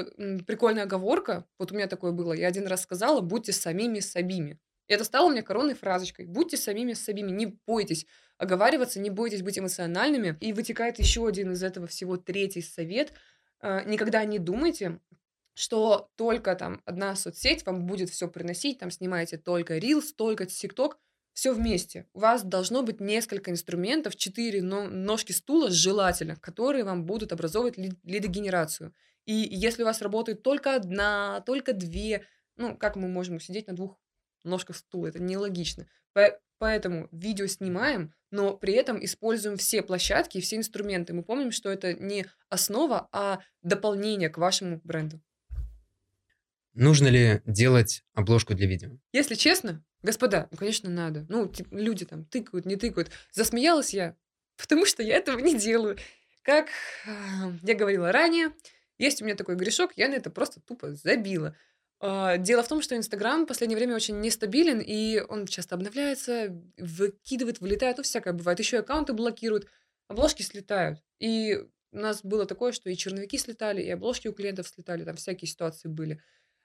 прикольная 0.45 0.84
оговорка, 0.84 1.45
вот 1.58 1.71
у 1.71 1.76
меня 1.76 1.88
такое 1.88 2.12
было, 2.12 2.34
я 2.34 2.47
один 2.47 2.67
раз 2.67 2.84
сказала, 2.84 3.21
будьте 3.21 3.54
самими 3.54 4.00
собими. 4.00 4.60
И 4.88 4.93
это 4.93 5.04
стало 5.04 5.30
мне 5.30 5.41
коронной 5.41 5.74
фразочкой. 5.74 6.26
Будьте 6.26 6.58
самими 6.58 6.93
собими, 6.93 7.32
не 7.32 7.58
бойтесь 7.65 8.06
оговариваться, 8.38 9.00
не 9.00 9.10
бойтесь 9.10 9.41
быть 9.41 9.58
эмоциональными. 9.58 10.38
И 10.41 10.52
вытекает 10.52 11.00
еще 11.00 11.26
один 11.26 11.54
из 11.54 11.63
этого 11.63 11.88
всего 11.88 12.17
третий 12.17 12.62
совет. 12.62 13.13
А, 13.62 13.84
никогда 13.86 14.26
не 14.26 14.38
думайте, 14.38 15.00
что 15.54 16.10
только 16.17 16.56
там 16.56 16.82
одна 16.86 17.15
соцсеть 17.15 17.65
вам 17.65 17.86
будет 17.86 18.10
все 18.10 18.28
приносить, 18.28 18.80
там 18.80 18.91
снимаете 18.91 19.38
только 19.38 19.78
Reels, 19.78 20.13
только 20.15 20.43
TikTok– 20.43 20.95
все 21.34 21.54
вместе. 21.54 22.08
У 22.13 22.20
вас 22.20 22.44
должно 22.44 22.84
быть 22.84 23.00
несколько 23.00 23.52
инструментов, 23.52 24.15
четыре 24.15 24.62
ножки 24.62 25.32
стула 25.32 25.72
желательно, 25.72 26.36
которые 26.36 26.84
вам 26.84 27.06
будут 27.06 27.32
образовывать 27.32 27.78
лидогенерацию. 27.78 28.94
И 29.26 29.34
если 29.34 29.84
у 29.84 29.86
вас 29.86 30.02
работает 30.02 30.44
только 30.44 30.76
одна, 30.76 31.41
только 31.46 31.74
две, 31.74 32.26
ну, 32.58 32.76
как 32.76 32.96
мы 32.96 33.08
можем 33.08 33.39
сидеть 33.39 33.67
на 33.67 33.76
двух 33.76 33.98
ножках 34.44 34.76
стула? 34.78 35.08
Это 35.08 35.22
нелогично. 35.22 35.88
Поэтому 36.58 37.08
видео 37.12 37.48
снимаем, 37.48 38.13
но 38.30 38.56
при 38.56 38.74
этом 38.74 39.04
используем 39.04 39.58
все 39.58 39.82
площадки 39.82 40.38
и 40.38 40.41
все 40.41 40.58
инструменты. 40.58 41.13
Мы 41.13 41.24
помним, 41.24 41.52
что 41.52 41.70
это 41.70 41.94
не 41.94 42.26
основа, 42.50 43.08
а 43.12 43.39
дополнение 43.63 44.30
к 44.30 44.38
вашему 44.38 44.80
бренду. 44.84 45.22
Нужно 46.73 47.07
ли 47.07 47.41
делать 47.45 48.03
обложку 48.13 48.53
для 48.53 48.67
видео? 48.67 48.97
Если 49.12 49.36
честно, 49.36 49.84
господа, 50.03 50.47
ну, 50.51 50.57
конечно, 50.57 50.89
надо. 50.89 51.25
Ну, 51.29 51.51
люди 51.71 52.05
там 52.05 52.25
тыкают, 52.25 52.65
не 52.65 52.75
тыкают. 52.75 53.12
Засмеялась 53.31 53.93
я, 53.93 54.15
потому 54.57 54.86
что 54.86 55.03
я 55.03 55.17
этого 55.17 55.39
не 55.39 55.57
делаю. 55.57 55.97
Как 56.43 56.69
а, 57.05 57.53
я 57.62 57.75
говорила 57.75 58.12
ранее, 58.12 58.53
есть 58.97 59.21
у 59.21 59.25
меня 59.25 59.36
такой 59.36 59.55
грешок, 59.55 59.91
я 59.95 60.07
на 60.07 60.13
это 60.13 60.29
просто 60.29 60.60
тупо 60.62 60.93
забила. 60.95 61.55
А, 61.99 62.38
дело 62.38 62.63
в 62.63 62.67
том, 62.67 62.81
что 62.81 62.95
Инстаграм 62.95 63.43
в 63.43 63.47
последнее 63.47 63.77
время 63.77 63.95
очень 63.95 64.19
нестабилен, 64.21 64.79
и 64.79 65.19
он 65.19 65.45
часто 65.45 65.75
обновляется, 65.75 66.60
выкидывает, 66.77 67.60
вылетает, 67.60 67.97
ну, 67.97 68.03
всякое 68.03 68.34
бывает. 68.34 68.60
Еще 68.60 68.79
аккаунты 68.79 69.13
блокируют, 69.13 69.67
обложки 70.07 70.41
слетают. 70.41 70.99
И 71.19 71.60
у 71.91 71.97
нас 71.97 72.21
было 72.23 72.45
такое, 72.45 72.71
что 72.71 72.89
и 72.89 72.95
черновики 72.95 73.38
слетали, 73.38 73.81
и 73.84 73.89
обложки 73.89 74.27
у 74.27 74.34
клиентов 74.34 74.67
слетали, 74.67 75.03
там 75.03 75.15
всякие 75.15 75.47
ситуации 75.47 75.89
были. 75.89 76.21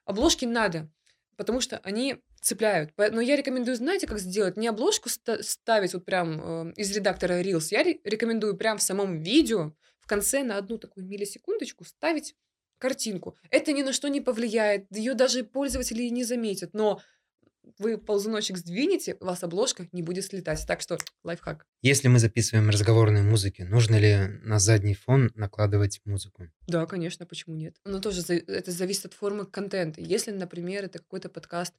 Обложки 0.07 0.47
надо, 0.47 0.91
потому 1.37 1.61
что 1.61 1.79
они 1.79 2.17
цепляют. 2.41 2.93
Но 2.97 3.21
я 3.21 3.37
рекомендую, 3.37 3.77
знаете, 3.77 4.07
как 4.07 4.19
сделать? 4.19 4.57
Не 4.57 4.69
обложку 4.69 5.09
ставить 5.09 5.95
вот 5.95 6.05
прям 6.05 6.71
э, 6.71 6.73
из 6.77 6.91
редактора 6.97 7.43
Reels. 7.43 7.67
Я 7.71 7.83
рекомендую 7.83 8.57
прям 8.57 8.79
в 8.79 8.83
самом 8.83 9.21
видео 9.21 9.73
в 10.01 10.07
конце 10.07 10.45
на 10.45 10.57
одну 10.57 10.79
такую 10.79 11.07
миллисекундочку 11.07 11.85
ставить 11.85 12.35
картинку. 12.79 13.37
Это 13.51 13.73
ни 13.73 13.83
на 13.83 13.93
что 13.93 14.09
не 14.09 14.21
повлияет, 14.21 14.87
ее 14.91 15.15
даже 15.15 15.45
пользователи 15.45 16.05
не 16.05 16.25
заметят, 16.25 16.75
но 16.75 17.01
вы 17.79 17.99
ползуночек 17.99 18.57
сдвинете, 18.59 19.17
у 19.21 19.25
вас 19.27 19.43
обложка 19.43 19.89
не 19.93 20.03
будет 20.03 20.25
слетать. 20.25 20.65
Так 20.67 20.81
что 20.81 20.99
лайфхак. 21.25 21.67
Если 21.83 22.09
мы 22.09 22.19
записываем 22.19 22.71
разговорные 22.71 23.23
музыки, 23.23 23.63
нужно 23.63 23.97
ли 23.97 24.41
на 24.43 24.59
задний 24.59 24.95
фон 24.95 25.31
накладывать 25.35 26.01
музыку? 26.05 26.49
Да, 26.67 26.87
конечно, 26.87 27.27
почему 27.27 27.57
нет? 27.57 27.77
Но 27.85 28.01
тоже 28.01 28.23
это 28.23 28.71
зависит 28.71 29.07
от 29.07 29.15
формы 29.15 29.47
контента. 29.47 30.01
Если, 30.01 30.31
например, 30.31 30.85
это 30.85 30.99
какой-то 30.99 31.29
подкаст 31.29 31.75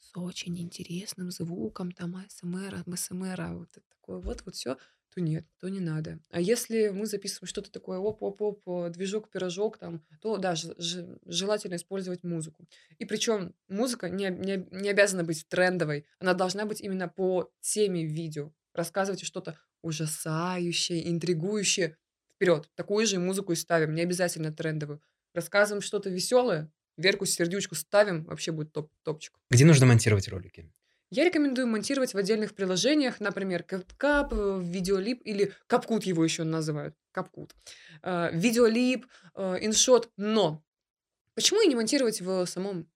с 0.00 0.16
очень 0.16 0.58
интересным 0.58 1.30
звуком, 1.30 1.92
там 1.92 2.16
АСМР, 2.16 2.84
МСМР, 2.86 3.54
вот 3.54 3.68
такое 4.00 4.18
вот, 4.18 4.42
вот 4.44 4.54
все, 4.54 4.76
то 5.14 5.20
нет, 5.20 5.44
то 5.58 5.68
не 5.68 5.80
надо. 5.80 6.20
А 6.30 6.40
если 6.40 6.88
мы 6.88 7.06
записываем 7.06 7.48
что-то 7.48 7.70
такое, 7.70 7.98
оп-оп-оп, 7.98 8.62
э, 8.66 8.90
движок-пирожок 8.90 9.78
там, 9.78 10.04
то 10.20 10.36
да, 10.36 10.54
желательно 11.26 11.74
использовать 11.74 12.22
музыку. 12.22 12.66
И 12.98 13.04
причем 13.04 13.54
музыка 13.68 14.08
не, 14.08 14.30
не, 14.30 14.66
не 14.70 14.90
обязана 14.90 15.24
быть 15.24 15.46
трендовой, 15.48 16.06
она 16.18 16.34
должна 16.34 16.64
быть 16.64 16.80
именно 16.80 17.08
по 17.08 17.50
теме 17.60 18.04
видео. 18.04 18.52
Рассказывайте 18.74 19.26
что-то 19.26 19.58
ужасающее, 19.82 21.10
интригующее. 21.10 21.96
Вперед, 22.34 22.70
такую 22.74 23.06
же 23.06 23.18
музыку 23.18 23.52
и 23.52 23.56
ставим, 23.56 23.94
не 23.94 24.02
обязательно 24.02 24.52
трендовую. 24.52 25.02
Рассказываем 25.34 25.82
что-то 25.82 26.08
веселое, 26.08 26.70
Верку 27.00 27.24
сердючку 27.24 27.74
ставим, 27.74 28.24
вообще 28.24 28.52
будет 28.52 28.72
топ 28.72 28.90
топчик. 29.04 29.32
Где 29.48 29.64
нужно 29.64 29.86
монтировать 29.86 30.28
ролики? 30.28 30.70
Я 31.10 31.24
рекомендую 31.24 31.66
монтировать 31.66 32.14
в 32.14 32.16
отдельных 32.16 32.54
приложениях, 32.54 33.18
например, 33.18 33.64
CapCut, 33.68 34.28
э, 34.30 34.60
Видеолип 34.62 35.20
или 35.24 35.52
CapCut 35.68 36.02
его 36.04 36.24
еще 36.24 36.44
называют, 36.44 36.94
CapCut. 37.12 37.50
Э, 38.02 38.30
InShot, 39.34 40.06
э, 40.06 40.08
но 40.16 40.62
почему 41.34 41.62
и 41.62 41.66
не 41.66 41.74
монтировать 41.74 42.20
в 42.20 42.46
самом 42.46 42.88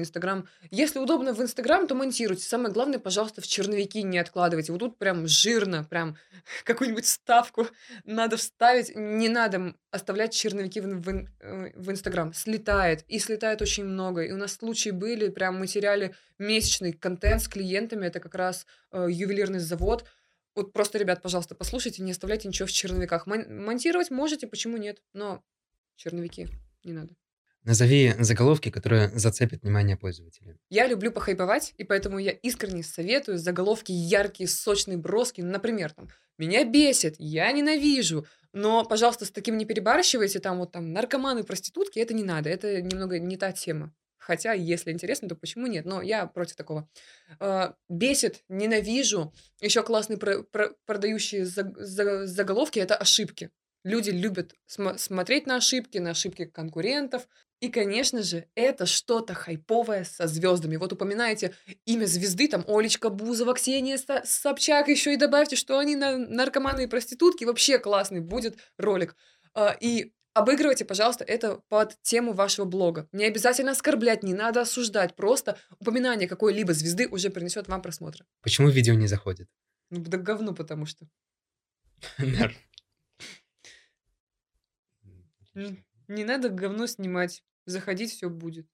Инстаграм. 0.00 0.48
Если 0.70 0.98
удобно 0.98 1.32
в 1.32 1.42
Инстаграм, 1.42 1.86
то 1.86 1.94
монтируйте. 1.94 2.42
Самое 2.42 2.72
главное, 2.72 2.98
пожалуйста, 2.98 3.40
в 3.40 3.46
черновики 3.46 4.02
не 4.02 4.18
откладывайте. 4.18 4.72
Вот 4.72 4.78
тут 4.78 4.98
прям 4.98 5.26
жирно, 5.26 5.84
прям 5.84 6.16
какую-нибудь 6.64 7.06
ставку 7.06 7.66
надо 8.04 8.36
вставить. 8.36 8.94
Не 8.94 9.28
надо 9.28 9.74
оставлять 9.90 10.32
черновики 10.32 10.80
в, 10.80 10.86
в, 10.86 11.08
э, 11.08 11.72
в 11.74 11.90
Инстаграм. 11.90 12.32
Слетает. 12.32 13.04
И 13.08 13.18
слетает 13.18 13.62
очень 13.62 13.84
много. 13.84 14.22
И 14.22 14.32
у 14.32 14.36
нас 14.36 14.54
случаи 14.54 14.90
были, 14.90 15.28
прям 15.28 15.58
мы 15.58 15.66
теряли 15.66 16.14
месячный 16.38 16.92
контент 16.92 17.42
с 17.42 17.48
клиентами. 17.48 18.06
Это 18.06 18.20
как 18.20 18.34
раз 18.34 18.66
э, 18.92 19.06
ювелирный 19.10 19.60
завод. 19.60 20.04
Вот 20.54 20.72
просто, 20.72 20.98
ребят, 20.98 21.22
пожалуйста, 21.22 21.54
послушайте, 21.54 22.02
не 22.02 22.10
оставляйте 22.10 22.48
ничего 22.48 22.66
в 22.66 22.72
черновиках. 22.72 23.26
Мон- 23.26 23.64
монтировать 23.64 24.10
можете, 24.10 24.46
почему 24.46 24.76
нет? 24.76 25.02
Но 25.12 25.44
черновики 25.96 26.48
не 26.82 26.92
надо. 26.92 27.14
Назови 27.64 28.14
заголовки, 28.20 28.70
которые 28.70 29.10
зацепят 29.18 29.62
внимание 29.62 29.96
пользователя. 29.96 30.56
Я 30.70 30.86
люблю 30.86 31.10
похайповать, 31.12 31.74
и 31.76 31.84
поэтому 31.84 32.18
я 32.18 32.30
искренне 32.30 32.82
советую 32.82 33.38
заголовки 33.38 33.92
яркие, 33.92 34.48
сочные, 34.48 34.96
броски. 34.96 35.42
Например, 35.42 35.92
там 35.92 36.08
«Меня 36.38 36.64
бесит», 36.64 37.16
«Я 37.18 37.50
ненавижу». 37.52 38.26
Но, 38.52 38.84
пожалуйста, 38.84 39.24
с 39.26 39.30
таким 39.30 39.58
не 39.58 39.66
перебарщивайте, 39.66 40.38
там 40.38 40.58
вот 40.58 40.72
там 40.72 40.92
наркоманы, 40.92 41.44
проститутки, 41.44 41.98
это 41.98 42.14
не 42.14 42.22
надо, 42.24 42.48
это 42.48 42.80
немного 42.80 43.18
не 43.18 43.36
та 43.36 43.52
тема. 43.52 43.92
Хотя, 44.18 44.52
если 44.52 44.92
интересно, 44.92 45.28
то 45.28 45.36
почему 45.36 45.66
нет? 45.66 45.84
Но 45.84 46.02
я 46.02 46.26
против 46.26 46.56
такого. 46.56 46.88
Э, 47.40 47.72
бесит, 47.88 48.44
ненавижу. 48.48 49.32
Еще 49.60 49.82
классные 49.82 50.18
про- 50.18 50.42
про- 50.42 50.70
продающие 50.86 51.44
за- 51.44 51.72
за- 51.76 52.26
заголовки 52.26 52.78
это 52.78 52.96
ошибки. 52.96 53.50
Люди 53.84 54.10
любят 54.10 54.54
смо- 54.68 54.98
смотреть 54.98 55.46
на 55.46 55.56
ошибки, 55.56 55.98
на 55.98 56.10
ошибки 56.10 56.44
конкурентов. 56.46 57.28
И, 57.60 57.70
конечно 57.70 58.22
же, 58.22 58.46
это 58.54 58.86
что-то 58.86 59.34
хайповое 59.34 60.04
со 60.04 60.28
звездами. 60.28 60.76
Вот 60.76 60.92
упоминаете 60.92 61.54
имя 61.86 62.06
звезды, 62.06 62.46
там 62.46 62.64
Олечка 62.68 63.10
Бузова, 63.10 63.54
Ксения 63.54 63.98
Собчак, 64.24 64.88
еще 64.88 65.14
и 65.14 65.16
добавьте, 65.16 65.56
что 65.56 65.78
они 65.78 65.96
на 65.96 66.16
наркоманы 66.16 66.84
и 66.84 66.86
проститутки. 66.86 67.44
Вообще 67.44 67.78
классный 67.78 68.20
будет 68.20 68.58
ролик. 68.76 69.16
А, 69.54 69.76
и 69.80 70.12
обыгрывайте, 70.34 70.84
пожалуйста, 70.84 71.24
это 71.24 71.60
под 71.68 72.00
тему 72.02 72.32
вашего 72.32 72.64
блога. 72.64 73.08
Не 73.10 73.24
обязательно 73.24 73.72
оскорблять, 73.72 74.22
не 74.22 74.34
надо 74.34 74.60
осуждать. 74.60 75.16
Просто 75.16 75.58
упоминание 75.80 76.28
какой-либо 76.28 76.72
звезды 76.72 77.08
уже 77.08 77.30
принесет 77.30 77.66
вам 77.66 77.82
просмотры. 77.82 78.24
Почему 78.40 78.68
видео 78.68 78.94
не 78.94 79.08
заходит? 79.08 79.48
Ну, 79.90 80.00
да 80.00 80.16
говно, 80.16 80.54
потому 80.54 80.86
что. 80.86 81.08
Не 86.08 86.24
надо 86.24 86.48
говно 86.48 86.86
снимать. 86.86 87.44
Заходить 87.66 88.10
все 88.12 88.30
будет. 88.30 88.66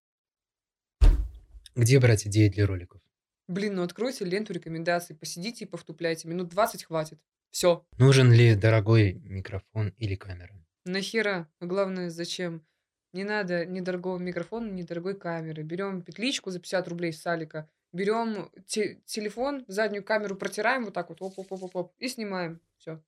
Где 1.75 1.99
брать 1.99 2.27
идеи 2.27 2.49
для 2.49 2.67
роликов? 2.67 3.03
Блин, 3.49 3.75
ну 3.75 3.83
откройте 3.83 4.25
ленту 4.25 4.53
рекомендаций, 4.53 5.17
посидите 5.17 5.65
и 5.65 5.69
повтупляйте. 5.69 6.29
Минут 6.29 6.49
20 6.49 6.85
хватит. 6.85 7.21
Все. 7.51 7.85
Нужен 7.99 8.33
ли 8.33 8.55
дорогой 8.55 9.15
микрофон 9.15 9.93
или 9.99 10.15
камера? 10.15 10.55
Нахера? 10.85 11.49
А 11.59 11.67
главное, 11.67 12.11
зачем? 12.11 12.65
Не 13.13 13.25
надо 13.25 13.67
ни 13.67 13.81
дорогого 13.81 14.19
микрофона, 14.19 14.71
ни 14.71 14.83
дорогой 14.83 15.17
камеры. 15.17 15.63
Берем 15.63 16.03
петличку 16.03 16.51
за 16.51 16.59
50 16.61 16.89
рублей 16.89 17.13
с 17.13 17.21
Салика, 17.21 17.69
берем 17.93 18.51
те- 18.67 19.01
телефон, 19.05 19.65
заднюю 19.69 20.03
камеру 20.05 20.37
протираем 20.37 20.85
вот 20.85 20.95
так 20.95 21.11
вот, 21.11 21.23
оп-оп-оп-оп, 21.23 21.93
и 21.99 22.09
снимаем. 22.09 22.61
Все. 22.79 23.01